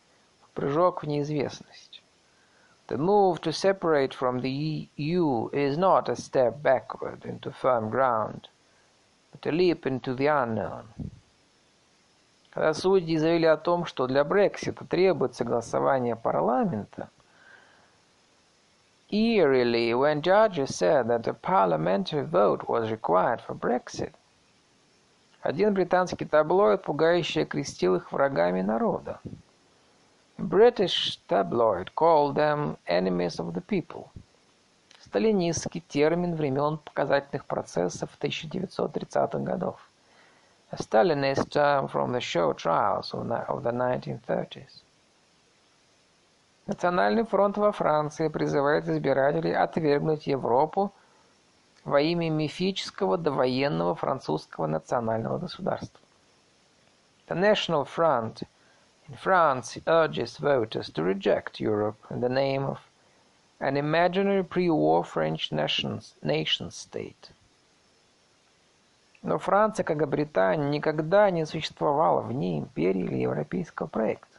прыжок 0.54 1.02
в 1.02 1.06
неизвестность. 1.06 2.02
The 2.88 2.96
move 2.96 3.40
to 3.42 3.52
separate 3.52 4.14
from 4.14 4.40
the 4.40 4.88
EU 4.96 5.50
is 5.50 5.76
not 5.76 6.08
a 6.08 6.16
step 6.16 6.62
backward 6.62 7.24
into 7.24 7.52
firm 7.52 7.90
ground– 7.90 8.48
but 9.30 9.46
a 9.46 9.52
leap 9.52 9.86
into 9.86 10.14
the 10.14 10.26
unknown. 10.26 10.84
Когда 12.50 12.74
судьи 12.74 13.16
заявили 13.16 13.46
о 13.46 13.56
том, 13.56 13.84
что 13.84 14.06
для 14.06 14.24
Брексита 14.24 14.84
требуется 14.84 15.44
голосование 15.44 16.16
парламента, 16.16 17.08
eerily 19.10 19.94
when 19.94 20.22
judges 20.22 20.74
said 20.74 21.06
that 21.06 21.28
a 21.28 21.34
parliamentary 21.34 22.24
vote 22.24 22.66
was 22.68 22.90
required 22.90 23.40
for 23.40 23.54
Brexit, 23.54 24.12
один 25.40 25.74
британский 25.74 26.24
таблоид 26.24 26.82
пугающе 26.82 27.42
окрестил 27.42 27.96
их 27.96 28.12
врагами 28.12 28.62
народа. 28.62 29.20
British 30.38 31.18
tabloid 31.28 31.88
called 31.94 32.34
them 32.34 32.76
enemies 32.86 33.38
of 33.38 33.52
the 33.52 33.62
people– 33.62 34.06
сталинистский 35.08 35.82
термин 35.88 36.34
времен 36.34 36.78
показательных 36.78 37.46
процессов 37.46 38.10
1930-х 38.20 39.38
годов. 39.38 39.80
A 40.70 40.76
Stalinist 40.76 41.48
term 41.48 41.88
from 41.88 42.12
the 42.12 42.20
show 42.20 42.52
trials 42.52 43.14
of 43.14 43.62
the 43.62 43.72
1930s. 43.72 44.82
Национальный 46.66 47.24
фронт 47.24 47.56
во 47.56 47.72
Франции 47.72 48.28
призывает 48.28 48.86
избирателей 48.86 49.54
отвергнуть 49.54 50.26
Европу 50.26 50.92
во 51.88 52.00
имя 52.00 52.30
мифического 52.30 53.16
довоенного 53.18 53.94
французского 53.94 54.66
национального 54.66 55.38
государства. 55.38 56.00
The 57.28 57.34
National 57.34 57.84
Front 57.84 58.42
in 59.08 59.16
France 59.16 59.78
urges 59.86 60.38
voters 60.38 60.90
to 60.90 61.02
reject 61.02 61.60
Europe 61.60 61.96
in 62.10 62.20
the 62.20 62.28
name 62.28 62.64
of 62.64 62.78
an 63.60 63.76
imaginary 63.76 64.44
pre-war 64.44 65.02
French 65.02 65.50
nation-state. 65.50 67.30
Но 69.22 69.38
Франция, 69.38 69.84
как 69.84 70.00
и 70.00 70.04
Британия, 70.04 70.68
никогда 70.68 71.30
не 71.30 71.44
существовала 71.44 72.20
вне 72.20 72.60
империи 72.60 73.02
или 73.02 73.16
европейского 73.16 73.88
проекта. 73.88 74.38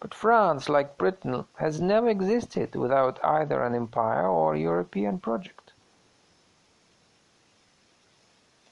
But 0.00 0.14
France, 0.14 0.68
like 0.68 0.96
Britain, 0.96 1.44
has 1.58 1.80
never 1.80 2.08
existed 2.08 2.74
without 2.76 3.18
either 3.22 3.62
an 3.62 3.74
empire 3.74 4.28
or 4.28 4.56
European 4.56 5.18
project. 5.18 5.67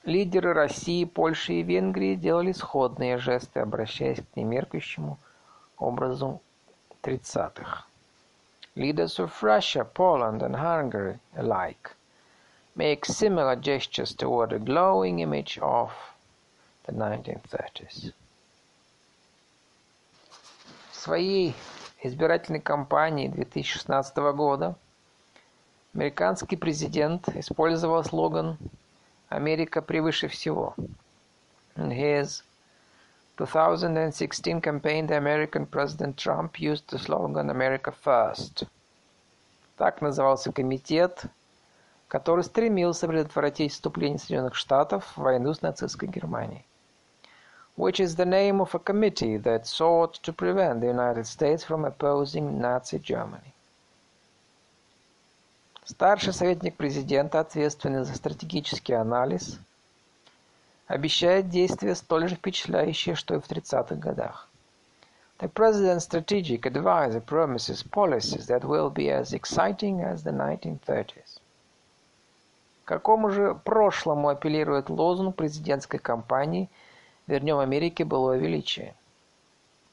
Лидеры 0.07 0.53
России, 0.53 1.03
Польши 1.03 1.55
и 1.55 1.63
Венгрии 1.63 2.15
делали 2.15 2.53
сходные 2.53 3.17
жесты, 3.17 3.59
обращаясь 3.59 4.19
к 4.21 4.37
немеркающему 4.37 5.19
образу 5.77 6.41
30-х. 7.03 7.85
Leaders 8.77 9.19
of 9.19 9.33
Russia, 9.41 9.83
Poland, 9.83 10.39
and 10.39 10.55
Hungary 10.55 11.19
alike 11.35 11.91
make 12.77 13.03
similar 13.03 13.57
gestures 13.57 14.15
toward 14.15 14.53
a 14.53 14.59
glowing 14.59 15.19
image 15.19 15.59
of 15.59 15.91
the 16.85 16.93
1930s. 16.93 18.13
В 20.91 20.95
своей 20.95 21.53
избирательной 22.01 22.61
кампании 22.61 23.27
2016 23.27 24.15
года 24.15 24.75
американский 25.93 26.55
президент 26.55 27.27
использовал 27.35 28.05
слоган 28.05 28.57
«Америка 29.28 29.82
превыше 29.82 30.28
всего». 30.28 30.74
In 31.76 31.90
his 31.90 32.42
2016 33.36 34.60
campaign, 34.60 35.06
the 35.06 35.16
American 35.16 35.66
President 35.66 36.16
Trump 36.16 36.60
used 36.60 36.88
the 36.88 36.98
slogan 36.98 37.48
"America 37.50 37.92
First". 38.04 38.66
Так 39.78 40.02
назывался 40.02 40.52
комитет, 40.52 41.24
который 42.08 42.44
стремился 42.44 43.08
предотвратить 43.08 43.72
вступление 43.72 44.18
Соединенных 44.18 44.54
Штатов 44.54 45.16
в 45.16 45.22
войну 45.22 45.54
с 45.54 45.62
нацистской 45.62 46.08
Германией. 46.08 46.66
Which 47.76 48.00
is 48.00 48.16
the 48.16 48.26
name 48.26 48.60
of 48.60 48.74
a 48.74 48.78
committee 48.78 49.38
that 49.38 49.66
sought 49.66 50.20
to 50.22 50.32
prevent 50.34 50.80
the 50.80 50.88
United 50.88 51.26
States 51.26 51.64
from 51.64 51.86
opposing 51.86 52.60
Nazi 52.60 52.98
Germany. 52.98 53.54
Старший 55.89 56.33
советник 56.33 56.75
президента, 56.75 57.39
ответственный 57.39 58.03
за 58.03 58.13
стратегический 58.13 58.91
анализ, 58.91 59.57
обещает 60.85 61.47
действия 61.47 61.95
столь 61.95 62.27
же 62.27 62.35
впечатляющие, 62.35 63.15
что 63.15 63.35
и 63.35 63.39
в 63.39 63.49
30-х 63.49 63.95
годах. 63.95 64.49
The 65.39 65.49
president's 65.49 66.05
strategic 66.05 66.63
advisor 66.63 67.21
promises 67.21 67.83
policies 67.83 68.47
that 68.47 68.65
will 68.65 68.89
be 68.93 69.07
as 69.07 69.31
exciting 69.31 70.01
as 70.01 70.23
the 70.23 70.33
1930s. 70.33 71.39
К 72.83 72.87
какому 72.89 73.29
же 73.29 73.55
прошлому 73.55 74.27
апеллирует 74.27 74.89
лозунг 74.89 75.37
президентской 75.37 75.99
кампании 75.99 76.69
«Вернем 77.27 77.59
Америке 77.59 78.03
былое 78.03 78.37
величие»? 78.37 78.93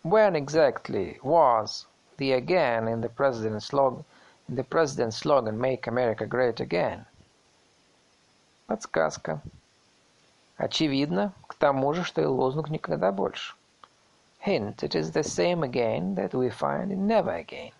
When 0.03 0.35
exactly 0.35 1.21
was 1.23 1.87
the 2.19 2.33
again 2.33 2.89
in 2.89 3.01
the 3.01 3.09
president's 3.09 3.67
slogan, 3.67 4.05
the 4.49 4.63
president's 4.63 5.17
slogan 5.17 5.59
«Make 5.59 5.87
America 5.87 6.27
Great 6.27 6.61
Again»? 6.61 7.07
Подсказка. 8.67 9.41
Очевидно, 10.57 11.33
к 11.47 11.55
тому 11.55 11.93
же, 11.95 12.05
что 12.05 12.21
и 12.21 12.27
лозунг 12.27 12.69
«Никогда 12.69 13.11
больше». 13.11 13.55
Hint, 14.45 14.83
it 14.83 14.95
is 14.95 15.13
the 15.13 15.23
same 15.23 15.63
again 15.63 16.15
that 16.15 16.35
we 16.35 16.51
find 16.51 16.93
in 16.93 17.07
never 17.07 17.35
again. 17.35 17.73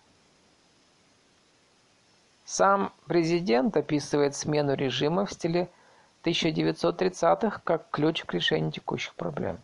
Сам 2.45 2.91
президент 3.07 3.77
описывает 3.77 4.35
смену 4.35 4.73
режима 4.75 5.25
в 5.25 5.31
стиле 5.31 5.69
1930-х 6.23 7.61
как 7.63 7.89
ключ 7.91 8.23
к 8.23 8.33
решению 8.33 8.71
текущих 8.71 9.13
проблем. 9.15 9.59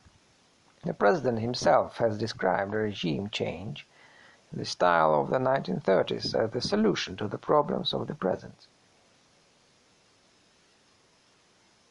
The 0.83 0.95
president 0.95 1.39
himself 1.39 1.97
has 1.97 2.17
described 2.17 2.71
regime 2.73 3.29
change 3.29 3.85
the 4.52 4.64
style 4.64 5.14
of 5.14 5.30
the 5.30 5.38
1930s 5.38 6.34
as 6.34 6.50
the 6.50 6.60
solution 6.60 7.16
to 7.16 7.28
the 7.28 7.38
problems 7.38 7.92
of 7.92 8.06
the 8.06 8.14
present. 8.14 8.68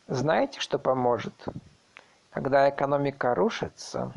Знаете, 0.07 0.59
что 0.59 0.78
поможет? 0.78 1.34
Когда 2.32 2.70
экономика 2.70 3.34
рушится, 3.34 4.11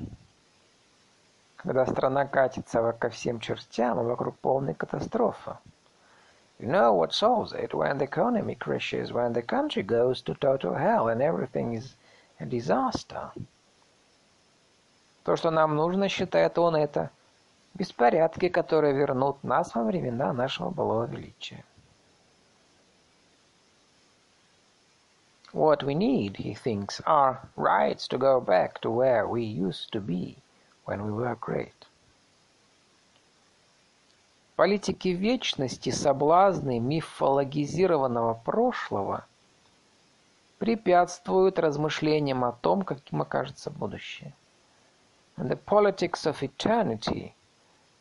когда 1.56 1.86
страна 1.86 2.26
катится 2.26 2.92
ко 2.92 3.08
всем 3.08 3.40
чертям, 3.40 3.98
а 3.98 4.02
вокруг 4.02 4.38
полная 4.38 4.74
катастрофа. 4.74 5.58
You 6.58 6.68
know 6.68 6.92
what 6.92 7.12
solves 7.12 7.52
it 7.52 7.72
when 7.72 7.98
the 7.98 8.04
economy 8.04 8.56
crashes, 8.56 9.12
when 9.12 9.32
the 9.32 9.42
country 9.42 9.82
goes 9.82 10.20
to 10.22 10.34
total 10.34 10.74
hell 10.74 11.08
and 11.08 11.22
everything 11.22 11.74
is 11.74 11.94
a 12.40 12.44
disaster. 12.44 13.30
То, 15.24 15.36
что 15.36 15.50
нам 15.50 15.76
нужно, 15.76 16.08
считает 16.08 16.58
он, 16.58 16.74
это 16.74 17.10
беспорядки, 17.73 18.49
которые 18.49 18.93
вернут 18.93 19.43
нас 19.43 19.73
во 19.75 19.83
времена 19.83 20.33
нашего 20.33 20.69
былого 20.69 21.05
величия. 21.05 21.63
What 25.53 25.83
we 25.83 25.93
need, 25.93 26.37
he 26.37 26.55
thinks, 26.55 26.99
are 27.05 27.41
rights 27.55 28.07
to 28.07 28.17
go 28.17 28.41
back 28.41 28.81
to 28.81 28.89
where 28.89 29.27
we 29.27 29.43
used 29.43 29.91
to 29.91 30.01
be 30.01 30.37
when 30.85 31.05
we 31.05 31.11
were 31.11 31.35
great. 31.35 31.73
Политики 34.55 35.09
вечности, 35.09 35.89
соблазны 35.89 36.79
мифологизированного 36.79 38.35
прошлого 38.35 39.25
препятствуют 40.57 41.59
размышлениям 41.59 42.43
о 42.45 42.51
том, 42.51 42.83
каким 42.83 43.21
окажется 43.21 43.69
будущее. 43.69 44.33
And 45.37 45.49
the 45.49 45.57
politics 45.57 46.25
of 46.25 46.41
eternity, 46.41 47.33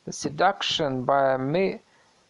the 0.05 0.13
seduction 0.13 1.05
by 1.05 1.35
a 1.35 1.39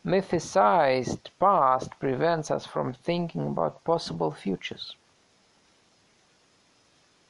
mythicized 0.05 1.31
past 1.39 1.91
prevents 1.99 2.51
us 2.51 2.66
from 2.66 2.93
thinking 2.93 3.47
about 3.47 3.85
possible 3.85 4.31
futures. 4.31 4.97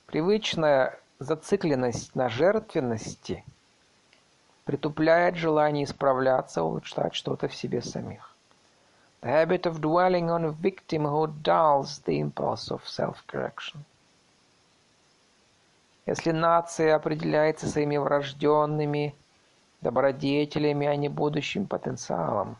Привычная 0.06 0.98
Зацикленность 1.22 2.16
на 2.16 2.28
жертвенности 2.28 3.44
притупляет 4.64 5.36
желание 5.36 5.84
исправляться, 5.84 6.64
улучшать 6.64 7.14
что-то 7.14 7.46
в 7.46 7.54
себе 7.54 7.80
самих. 7.80 8.34
The 9.20 9.28
habit 9.28 9.66
of 9.66 9.80
dwelling 9.80 10.30
on 10.30 10.52
victimhood 10.60 11.44
dulls 11.44 12.00
the 12.06 12.18
impulse 12.18 12.72
of 12.72 12.82
self-correction. 12.88 13.84
Если 16.06 16.32
нация 16.32 16.96
определяется 16.96 17.68
своими 17.68 17.98
врожденными 17.98 19.14
добродетелями, 19.82 20.86
а 20.86 20.96
не 20.96 21.08
будущим 21.08 21.66
потенциалом, 21.66 22.56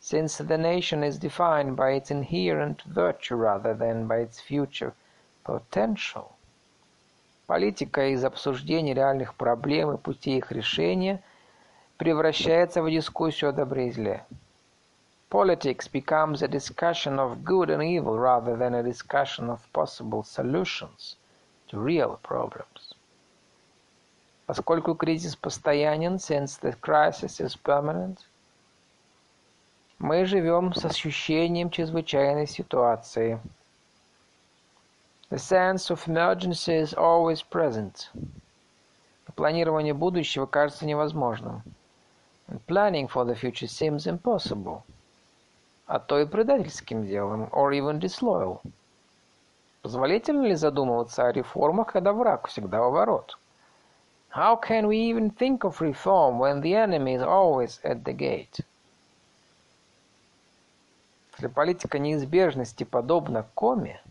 since 0.00 0.38
the 0.38 0.58
nation 0.58 1.02
is 1.02 1.18
defined 1.18 1.76
by 1.76 1.92
its 1.92 2.10
inherent 2.10 2.82
virtue 2.84 3.36
rather 3.36 3.74
than 3.74 4.06
by 4.06 4.18
its 4.18 4.40
future 4.40 4.92
potential, 5.44 6.34
Политика 7.46 8.06
из 8.06 8.24
обсуждения 8.24 8.94
реальных 8.94 9.34
проблем 9.34 9.92
и 9.92 9.98
путей 9.98 10.38
их 10.38 10.50
решения 10.50 11.22
превращается 11.98 12.82
в 12.82 12.90
дискуссию 12.90 13.50
о 13.50 13.52
добре 13.52 13.88
и 13.88 13.92
зле. 13.92 14.24
Politics 15.30 15.86
becomes 15.92 16.42
a 16.42 16.48
discussion 16.48 17.18
of 17.18 17.42
good 17.44 17.68
and 17.68 17.82
evil 17.82 18.18
rather 18.18 18.56
than 18.56 18.74
a 18.74 18.82
discussion 18.82 19.50
of 19.50 19.60
possible 19.72 20.22
solutions 20.22 21.16
to 21.68 21.78
real 21.78 22.18
problems. 22.22 22.83
Поскольку 24.46 24.94
кризис 24.94 25.36
постоянен, 25.36 26.16
since 26.16 26.60
the 26.60 26.78
crisis 26.80 27.40
is 27.40 27.56
permanent, 27.62 28.18
мы 29.98 30.24
живем 30.24 30.74
с 30.74 30.84
ощущением 30.84 31.70
чрезвычайной 31.70 32.46
ситуации– 32.46 33.40
The 35.34 35.40
sense 35.40 35.90
of 35.90 36.06
emergency 36.06 36.74
is 36.74 36.94
always 36.94 37.42
present. 37.42 38.08
Планирование 39.34 39.92
будущего 39.92 40.46
кажется 40.46 40.86
невозможным. 40.86 41.62
And 42.46 42.60
planning 42.66 43.08
for 43.08 43.24
the 43.24 43.34
future 43.34 43.66
seems 43.66 44.06
impossible. 44.06 44.82
А 45.86 45.98
то 45.98 46.20
и 46.20 46.26
предательским 46.26 47.04
делом, 47.04 47.48
or 47.50 47.72
even 47.72 47.98
disloyal. 47.98 48.60
Позволительно 49.82 50.46
ли 50.46 50.54
задумываться 50.54 51.26
о 51.26 51.32
реформах, 51.32 51.92
когда 51.92 52.12
враг 52.12 52.46
всегда 52.46 52.86
у 52.86 52.92
ворот? 52.92 53.36
How 54.33 54.55
can 54.55 54.87
we 54.87 54.97
even 54.97 55.31
think 55.31 55.63
of 55.63 55.81
reform 55.81 56.39
when 56.39 56.61
the 56.61 56.75
enemy 56.75 57.15
is 57.15 57.21
always 57.21 57.79
at 57.83 58.03
the 58.03 58.13
gate? 58.13 58.59
Если 61.33 61.47
политика 61.47 61.99
неизбежности 61.99 62.83
подобна 62.83 63.45
коме, 63.55 64.01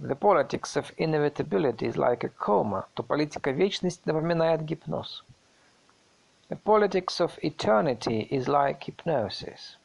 The 0.00 0.16
politics 0.16 0.76
of 0.76 0.92
inevitability 0.98 1.86
is 1.86 1.96
like 1.96 2.24
a 2.24 2.28
coma, 2.28 2.86
то 2.94 3.04
политика 3.04 3.52
вечности 3.52 4.02
напоминает 4.04 4.64
гипноз. 4.64 5.22
The 6.48 6.56
politics 6.56 7.20
of 7.20 7.38
eternity 7.42 8.26
is 8.28 8.48
like 8.48 8.82
hypnosis. 8.82 9.76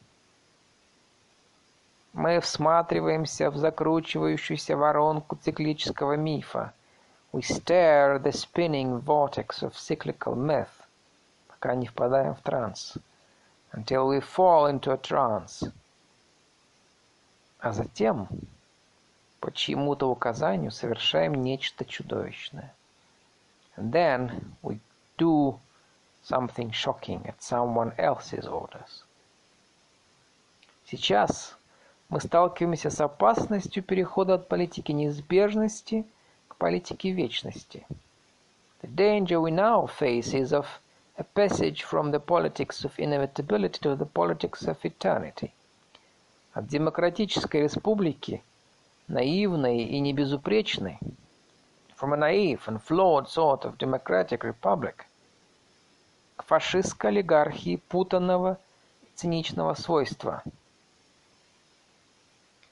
Мы 2.12 2.40
всматриваемся 2.40 3.50
в 3.50 3.56
закручивающуюся 3.56 4.76
воронку 4.76 5.36
циклического 5.36 6.16
мифа. 6.16 6.74
We 7.35 7.41
stare 7.41 8.17
the 8.17 8.31
spinning 8.31 9.01
vortex 9.01 9.61
of 9.61 9.77
cyclical 9.77 10.35
myth, 10.35 10.87
пока 11.49 11.75
не 11.75 11.85
впадаем 11.85 12.33
в 12.33 12.39
транс. 12.39 12.97
Until 13.73 14.07
we 14.07 14.21
fall 14.21 14.67
into 14.67 14.93
a 14.93 14.97
trance. 14.97 15.69
А 17.59 17.73
затем 17.73 18.29
по 19.41 19.51
чьему-то 19.51 20.09
указанию 20.09 20.71
совершаем 20.71 21.35
нечто 21.35 21.83
чудовищное. 21.83 22.73
And 23.75 23.91
then 23.91 24.55
we 24.63 24.79
do 25.17 25.59
something 26.23 26.71
shocking 26.71 27.21
at 27.25 27.41
someone 27.41 27.93
else's 27.97 28.47
orders. 28.47 29.03
Сейчас 30.85 31.57
мы 32.07 32.21
сталкиваемся 32.21 32.89
с 32.89 33.01
опасностью 33.01 33.83
перехода 33.83 34.35
от 34.35 34.47
политики 34.47 34.93
неизбежности 34.93 36.05
к 36.54 36.56
политике 36.56 37.10
вечности. 37.12 37.86
The 38.82 38.88
danger 38.88 39.40
we 39.40 39.50
now 39.50 39.86
face 39.86 40.32
is 40.32 40.52
of 40.52 40.66
a 41.16 41.24
passage 41.24 41.82
from 41.82 42.10
the 42.10 42.20
politics 42.20 42.84
of 42.84 42.92
inevitability 42.98 43.78
to 43.80 43.96
the 43.96 44.06
politics 44.06 44.66
of 44.66 44.78
eternity. 44.84 45.52
От 46.54 46.66
демократической 46.66 47.62
республики – 47.62 48.50
наивной 49.10 49.82
и 49.82 50.00
небезупречной, 50.00 50.98
from 51.96 52.12
a 52.12 52.16
naive 52.16 52.62
and 52.68 52.80
flawed 52.80 53.28
sort 53.28 53.64
of 53.64 53.76
democratic 53.76 54.44
republic, 54.44 55.06
к 56.36 56.44
фашистской 56.44 57.10
олигархии 57.10 57.76
путанного 57.88 58.58
циничного 59.16 59.74
свойства, 59.74 60.42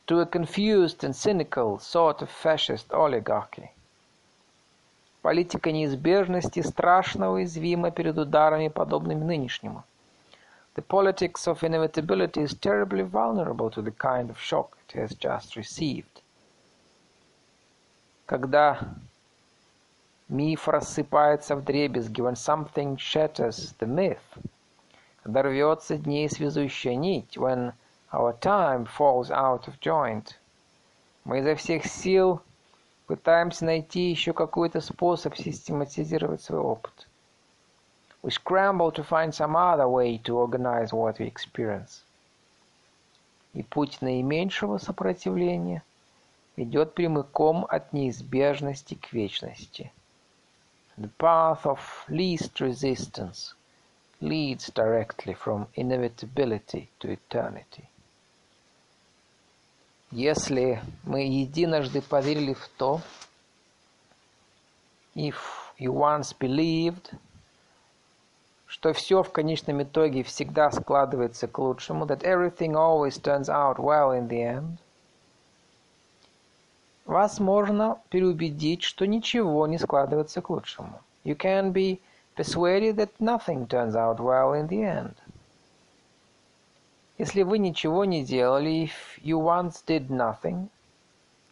to 0.07 0.21
a 0.21 0.27
confused 0.27 1.03
and 1.03 1.15
cynical 1.15 1.79
sort 1.81 2.23
of 2.23 2.31
fascist 2.31 2.93
oligarchy. 2.93 3.71
Политика 5.24 5.72
неизбежности 5.72 6.60
страшно 6.60 7.32
уязвима 7.32 7.92
перед 7.92 8.18
ударами, 8.18 8.68
подобными 8.68 9.24
нынешнему. 9.24 9.86
The 10.76 10.84
politics 10.86 11.48
of 11.48 11.64
inevitability 11.64 12.42
is 12.42 12.54
terribly 12.54 13.04
vulnerable 13.04 13.70
to 13.70 13.82
the 13.82 13.92
kind 13.92 14.30
of 14.30 14.38
shock 14.38 14.78
it 14.86 15.00
has 15.00 15.16
just 15.16 15.56
received. 15.56 16.22
Когда 18.26 18.82
миф 20.28 20.68
рассыпается 20.68 21.56
вдребезги, 21.56 22.20
when 22.20 22.36
something 22.36 22.98
shatters 22.98 23.74
the 23.80 23.88
myth, 23.88 24.18
когда 25.24 25.44
рвется 25.44 25.98
дней 25.98 26.30
связующая 26.30 26.96
нить, 26.96 27.38
when 27.38 27.72
our 28.12 28.38
time 28.42 28.86
falls 28.86 29.32
out 29.32 29.70
of 29.70 29.80
joint, 29.80 30.36
мы 31.24 31.40
изо 31.40 31.56
всех 31.56 31.86
сил 31.86 32.42
пытаемся 33.14 33.64
найти 33.66 34.10
еще 34.10 34.34
какой-то 34.34 34.82
способ 34.82 35.36
систематизировать 35.36 36.42
свой 36.42 36.62
опыт. 36.62 37.08
We 38.24 38.32
scramble 38.32 38.92
to 38.92 39.08
find 39.08 39.32
some 39.32 39.56
other 39.56 39.88
way 39.88 40.18
to 40.24 40.36
organize 40.36 40.92
what 40.92 41.20
we 41.20 41.28
experience. 41.28 42.02
И 43.54 43.62
путь 43.62 44.02
наименьшего 44.02 44.80
сопротивления 44.80 45.84
ведет 46.56 46.96
прямиком 46.96 47.68
от 47.70 47.94
неизбежности 47.94 48.96
к 48.96 49.14
вечности. 49.14 49.92
The 50.98 51.12
path 51.20 51.66
of 51.66 51.80
least 52.08 52.60
resistance 52.62 53.54
leads 54.22 54.72
directly 54.74 55.36
from 55.36 55.68
inevitability 55.76 56.90
to 57.00 57.12
eternity. 57.12 57.88
Если 60.16 60.80
мы 61.06 61.24
единожды 61.24 62.00
поверили 62.00 62.54
в 62.54 62.70
то, 62.78 63.02
if 65.16 65.34
you 65.80 65.92
once 65.92 66.36
believed 66.40 67.16
что 68.68 68.94
все 68.94 69.24
в 69.24 69.32
конечном 69.32 69.82
итоге 69.82 70.22
всегда 70.22 70.70
складывается 70.70 71.48
к 71.48 71.58
лучшему, 71.58 72.06
that 72.06 72.22
everything 72.22 72.74
always 72.74 73.20
turns 73.20 73.50
out 73.50 73.78
well 73.78 74.12
in 74.12 74.28
the 74.28 74.42
end, 74.42 74.78
вас 77.06 77.40
можно 77.40 78.00
переубедить, 78.10 78.84
что 78.84 79.08
ничего 79.08 79.66
не 79.66 79.80
складывается 79.80 80.44
к 80.44 80.50
лучшему. 80.52 81.02
You 81.24 81.36
can 81.36 81.72
be 81.72 82.00
persuaded 82.36 82.98
that 82.98 83.10
nothing 83.20 83.68
turns 83.68 83.96
out 83.96 84.20
well 84.20 84.54
in 84.54 84.68
the 84.68 84.84
end. 84.84 85.16
Если 87.18 87.44
вы 87.44 87.60
ничего 87.60 88.06
не 88.06 88.24
делали, 88.24 88.86
if 88.86 89.22
you 89.22 89.40
once 89.40 89.84
did 89.86 90.08
nothing, 90.08 90.70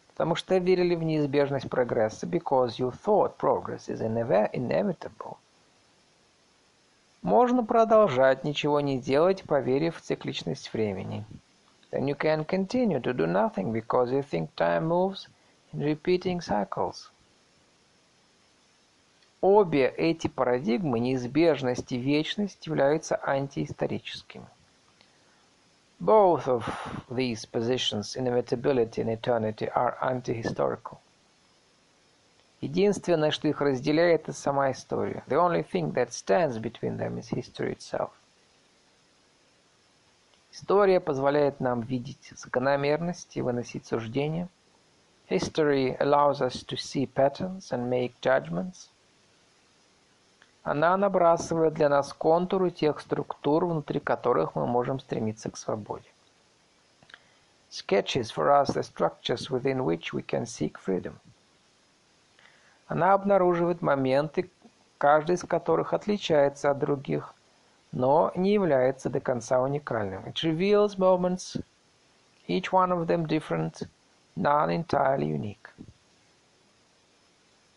потому 0.08 0.34
что 0.34 0.58
верили 0.58 0.96
в 0.96 1.02
неизбежность 1.04 1.70
прогресса, 1.70 2.26
because 2.26 2.78
you 2.78 2.92
thought 3.04 3.36
progress 3.38 3.88
is 3.88 4.00
inevitable, 4.00 5.36
можно 7.22 7.62
продолжать 7.62 8.42
ничего 8.42 8.80
не 8.80 8.98
делать, 8.98 9.44
поверив 9.44 9.98
в 9.98 10.00
цикличность 10.00 10.72
времени. 10.72 11.24
Then 11.92 12.06
you 12.06 12.16
can 12.16 12.44
continue 12.44 13.00
to 13.00 13.12
do 13.12 13.26
nothing 13.26 13.72
because 13.72 14.10
you 14.10 14.22
think 14.22 14.52
time 14.56 14.88
moves 14.88 15.28
in 15.72 15.80
repeating 15.80 16.40
cycles. 16.40 17.10
Обе 19.40 19.86
эти 19.86 20.26
парадигмы, 20.26 20.98
неизбежность 20.98 21.92
и 21.92 21.98
вечность, 21.98 22.66
являются 22.66 23.20
антиисторическими. 23.22 24.46
Both 26.01 26.47
of 26.47 26.63
these 27.09 27.45
positions, 27.45 28.15
inevitability 28.15 29.01
and 29.01 29.09
eternity, 29.09 29.67
are 29.69 29.97
anti-historical. 30.01 30.99
Единственное, 32.61 33.31
что 33.31 33.47
их 33.47 33.61
разделяет, 33.61 34.23
это 34.23 34.33
сама 34.33 34.71
история. 34.71 35.23
The 35.27 35.37
only 35.37 35.63
thing 35.63 35.93
that 35.93 36.11
stands 36.11 36.59
between 36.59 36.97
them 36.97 37.17
is 37.17 37.29
history 37.29 37.73
itself. 37.73 38.11
История 40.51 40.99
позволяет 40.99 41.59
нам 41.59 41.81
видеть 41.81 42.33
закономерности 42.35 43.37
и 43.37 43.41
выносить 43.41 43.85
суждения. 43.85 44.49
History 45.29 45.95
allows 45.99 46.41
us 46.41 46.63
to 46.63 46.77
see 46.77 47.05
patterns 47.05 47.71
and 47.71 47.89
make 47.89 48.19
judgments. 48.21 48.89
Она 50.62 50.96
набрасывает 50.96 51.74
для 51.74 51.88
нас 51.88 52.12
контуры 52.12 52.70
тех 52.70 53.00
структур, 53.00 53.66
внутри 53.66 53.98
которых 53.98 54.54
мы 54.54 54.66
можем 54.66 55.00
стремиться 55.00 55.50
к 55.50 55.56
свободе. 55.56 56.08
Sketches 57.68 58.30
for 58.30 58.48
us 58.48 58.68
the 58.74 58.82
structures 58.82 59.50
within 59.50 59.82
which 59.84 60.12
we 60.12 60.22
can 60.22 60.44
seek 60.44 60.78
freedom. 60.78 61.14
Она 62.86 63.14
обнаруживает 63.14 63.82
моменты, 63.82 64.50
каждый 64.98 65.34
из 65.34 65.42
которых 65.42 65.94
отличается 65.94 66.70
от 66.70 66.78
других, 66.78 67.34
но 67.90 68.30
не 68.36 68.52
является 68.52 69.10
до 69.10 69.20
конца 69.20 69.60
уникальным. 69.60 70.22
It 70.26 70.34
reveals 70.44 70.96
moments, 70.96 71.60
each 72.46 72.70
one 72.70 72.92
of 72.92 73.06
them 73.06 73.26
different, 73.26 73.88
none 74.36 74.70
entirely 74.70 75.26
unique. 75.26 75.70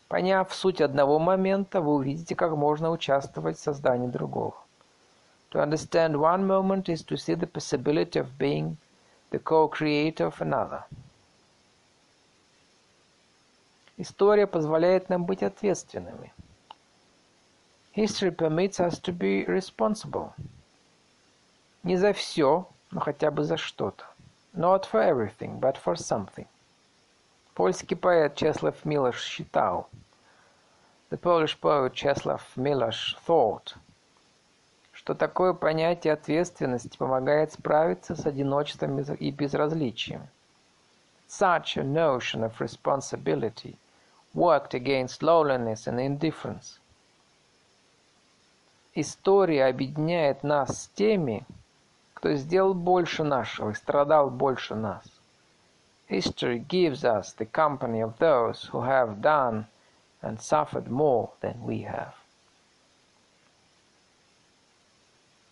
Поняв 0.08 0.54
суть 0.54 0.82
одного 0.82 1.18
момента, 1.18 1.82
вы 1.82 1.96
увидите, 1.96 2.36
как 2.36 2.52
можно 2.56 2.92
участвовать 2.92 3.58
в 3.58 3.62
создании 3.62 4.08
другого. 4.08 4.56
To 5.52 5.64
understand 5.64 6.18
one 6.18 6.46
moment 6.46 6.90
is 6.90 7.04
to 7.06 7.16
see 7.16 7.34
the 7.34 7.48
possibility 7.48 8.20
of 8.20 8.38
being 8.38 8.78
the 9.32 9.40
co-creator 9.40 10.28
of 10.28 10.42
another. 10.42 10.84
История 13.98 14.46
позволяет 14.46 15.10
нам 15.10 15.26
быть 15.26 15.42
ответственными. 15.42 16.34
History 17.96 18.30
permits 18.30 18.80
us 18.80 19.00
to 19.00 19.18
be 19.18 19.46
responsible. 19.48 20.34
Не 21.84 21.96
за 21.96 22.12
все, 22.12 22.68
но 22.92 23.00
хотя 23.00 23.32
бы 23.32 23.44
за 23.44 23.58
что-то. 23.58 24.04
Not 24.54 24.86
for 24.86 25.02
everything, 25.02 25.60
but 25.60 25.78
for 25.78 25.96
something. 25.96 26.48
Польский 27.56 27.96
поэт 27.96 28.36
Чеслав 28.36 28.84
Милош 28.84 29.24
считал, 29.24 29.88
The 31.10 31.18
Polish 31.18 31.58
poet 31.58 31.94
Czeslaw 31.94 32.42
Milosz 32.58 33.16
thought, 33.26 33.78
что 34.92 35.16
такое 35.16 35.54
понятие 35.54 36.12
ответственности 36.12 36.98
помогает 36.98 37.54
справиться 37.54 38.14
с 38.18 38.26
одиночеством 38.26 39.00
и 39.00 39.32
безразличием. 39.32 40.28
Such 41.30 41.78
a 41.78 41.84
notion 41.84 42.44
of 42.44 42.60
responsibility 42.60 43.78
worked 44.34 44.74
against 44.74 45.22
loneliness 45.22 45.88
and 45.88 46.02
indifference. 46.06 46.80
История 48.94 49.68
объединяет 49.68 50.44
нас 50.44 50.84
с 50.84 50.88
теми, 50.90 51.46
кто 52.16 52.34
сделал 52.34 52.74
больше 52.74 53.24
нашего 53.24 53.70
и 53.70 53.76
страдал 53.76 54.30
больше 54.30 54.76
нас. 54.76 55.06
History 56.08 56.60
gives 56.60 57.04
us 57.04 57.34
the 57.34 57.46
company 57.46 58.00
of 58.00 58.20
those 58.20 58.66
who 58.72 58.82
have 58.82 59.22
done 59.22 59.68
and 60.22 60.40
suffered 60.40 60.90
more 60.90 61.32
than 61.42 61.64
we 61.64 61.82
have. 61.82 62.14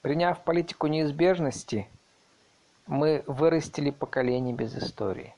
Приняв 0.04 0.44
политику 0.44 0.88
неизбежности, 0.88 1.88
мы 2.88 3.24
вырастили 3.26 3.90
поколение 3.90 4.54
без 4.54 4.76
истории. 4.76 5.34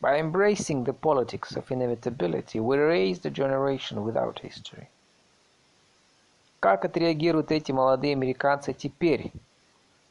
By 0.00 0.20
embracing 0.20 0.84
the 0.84 0.92
politics 0.92 1.56
of 1.56 1.70
inevitability, 1.70 2.60
we 2.60 2.76
raised 2.76 3.24
a 3.24 3.30
generation 3.30 4.04
without 4.04 4.40
history. 4.40 4.88
Как 6.60 6.84
отреагируют 6.84 7.52
эти 7.52 7.72
молодые 7.72 8.12
американцы 8.12 8.74
теперь, 8.74 9.32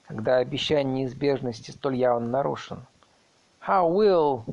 когда 0.08 0.38
обещание 0.38 1.04
неизбежности 1.04 1.72
столь 1.72 1.98
явно 1.98 2.28
нарушено? 2.28 2.88
How 3.64 3.88
will 3.88 4.44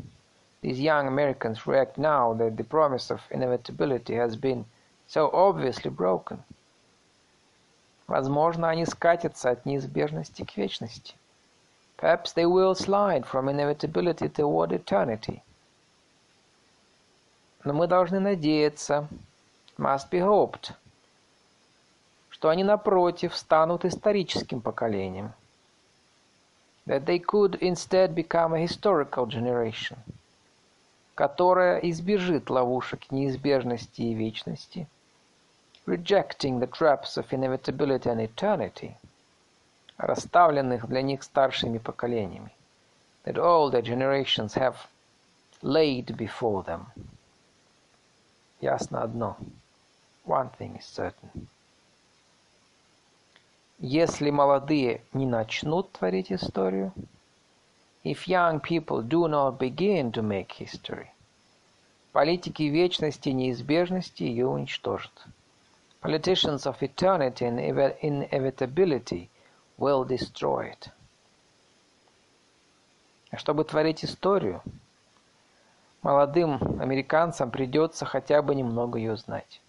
these 0.61 0.79
young 0.79 1.09
Americans 1.09 1.67
react 1.67 1.99
now 1.99 2.33
that 2.35 2.57
the 2.57 2.63
promise 2.63 3.11
of 3.11 3.21
inevitability 3.33 4.15
has 4.15 4.37
been 4.37 4.67
so 5.09 5.31
obviously 5.33 5.91
broken? 5.91 6.45
Возможно, 8.07 8.69
они 8.69 8.87
скатятся 8.87 9.51
от 9.51 9.67
неизбежности 9.67 10.45
к 10.45 10.57
вечности. 10.57 11.15
Perhaps 11.97 12.35
they 12.35 12.47
will 12.47 12.77
slide 12.77 13.27
from 13.27 13.49
inevitability 13.49 14.29
toward 14.29 14.71
eternity. 14.71 15.43
Но 17.65 17.73
мы 17.73 17.89
должны 17.89 18.21
надеяться, 18.21 19.09
must 19.77 20.09
be 20.09 20.21
hoped, 20.21 20.73
что 22.31 22.49
они, 22.49 22.63
напротив, 22.63 23.37
станут 23.37 23.85
историческим 23.85 24.61
поколением. 24.61 25.33
That 26.90 27.06
they 27.06 27.20
could 27.20 27.56
instead 27.56 28.14
become 28.14 28.54
a 28.54 28.60
historical 28.60 29.26
generation, 29.26 29.98
которая 31.16 31.80
избежит 31.80 32.50
ловушек 32.50 33.12
неизбежности 33.12 34.02
и 34.02 34.14
вечности, 34.14 34.88
rejecting 35.86 36.60
the 36.60 36.68
traps 36.68 37.18
of 37.18 37.32
inevitability 37.32 38.10
and 38.10 38.22
eternity – 38.22 39.06
расставленных 39.98 40.88
для 40.88 41.02
них 41.02 41.24
старшими 41.24 41.78
поколениями, 41.78 42.54
that 43.24 43.38
older 43.38 43.82
generations 43.82 44.56
have 44.56 44.76
laid 45.62 46.18
before 46.18 46.64
them. 46.64 46.88
Ясно 48.62 49.04
одно. 49.04 49.38
One 50.26 50.50
thing 50.58 50.78
is 50.78 50.86
certain. 50.86 51.48
Если 53.83 54.29
молодые 54.29 55.01
не 55.15 55.25
начнут 55.25 55.91
творить 55.93 56.31
историю, 56.31 56.93
if 58.05 58.27
young 58.27 58.61
people 58.61 59.03
do 59.03 59.27
not 59.27 59.57
begin 59.57 60.13
to 60.13 60.21
make 60.21 60.49
history, 60.59 61.07
политики 62.13 62.65
вечности 62.65 63.31
и 63.31 63.33
неизбежности 63.33 64.23
ее 64.23 64.49
уничтожат. 64.49 65.11
Politicians 66.03 66.67
of 66.67 66.83
eternity 66.83 67.47
and 67.47 67.59
inevitability 68.03 69.31
will 69.79 70.05
destroy 70.05 70.75
it. 70.75 70.91
А 73.31 73.39
чтобы 73.39 73.65
творить 73.65 74.05
историю, 74.05 74.61
молодым 76.03 76.59
американцам 76.79 77.51
придется 77.51 78.05
хотя 78.05 78.43
бы 78.43 78.55
немного 78.55 78.99
ее 78.99 79.17
знать. 79.17 79.63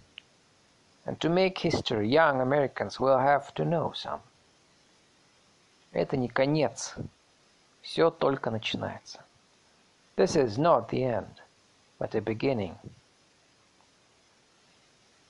And 1.04 1.20
to 1.20 1.28
make 1.28 1.58
history, 1.58 2.08
young 2.08 2.40
Americans 2.40 2.98
will 2.98 3.18
have 3.18 3.54
to 3.54 3.64
know 3.64 3.92
some. 3.94 4.20
Это 5.92 6.16
не 6.16 6.28
конец. 6.28 6.94
Все 7.80 8.10
только 8.10 8.50
начинается. 8.50 9.20
This 10.16 10.34
is 10.34 10.58
not 10.58 10.88
the 10.88 11.04
end, 11.04 11.40
but 11.98 12.14
a 12.14 12.20
beginning. 12.20 12.76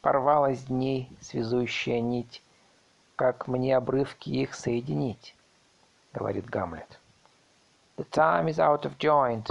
Порвалась 0.00 0.64
дней 0.64 1.10
связующая 1.20 2.00
нить, 2.00 2.40
как 3.16 3.46
мне 3.46 3.76
обрывки 3.76 4.30
их 4.30 4.54
соединить, 4.54 5.34
говорит 6.14 6.46
Гамлет. 6.46 6.98
The 7.96 8.04
time 8.10 8.48
is 8.48 8.58
out 8.58 8.84
of 8.84 8.98
joint, 8.98 9.50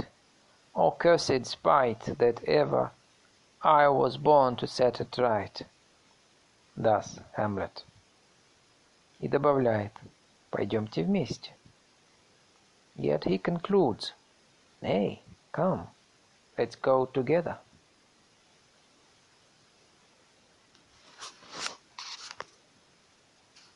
O 0.74 0.90
cursed 0.90 1.46
spite 1.46 2.18
that 2.18 2.42
ever 2.44 2.90
I 3.62 3.88
was 3.88 4.18
born 4.18 4.56
to 4.56 4.66
set 4.66 5.00
it 5.00 5.16
right. 5.18 5.62
Thus 6.75 7.19
Hamlet. 7.37 7.83
И 9.19 9.27
добавляет, 9.27 9.93
пойдемте 10.49 11.03
вместе. 11.03 11.51
Yet 12.95 13.23
he 13.23 13.37
concludes, 13.37 14.13
Nay, 14.81 15.21
come, 15.51 15.87
let's 16.57 16.75
go 16.75 17.05
together. 17.05 17.57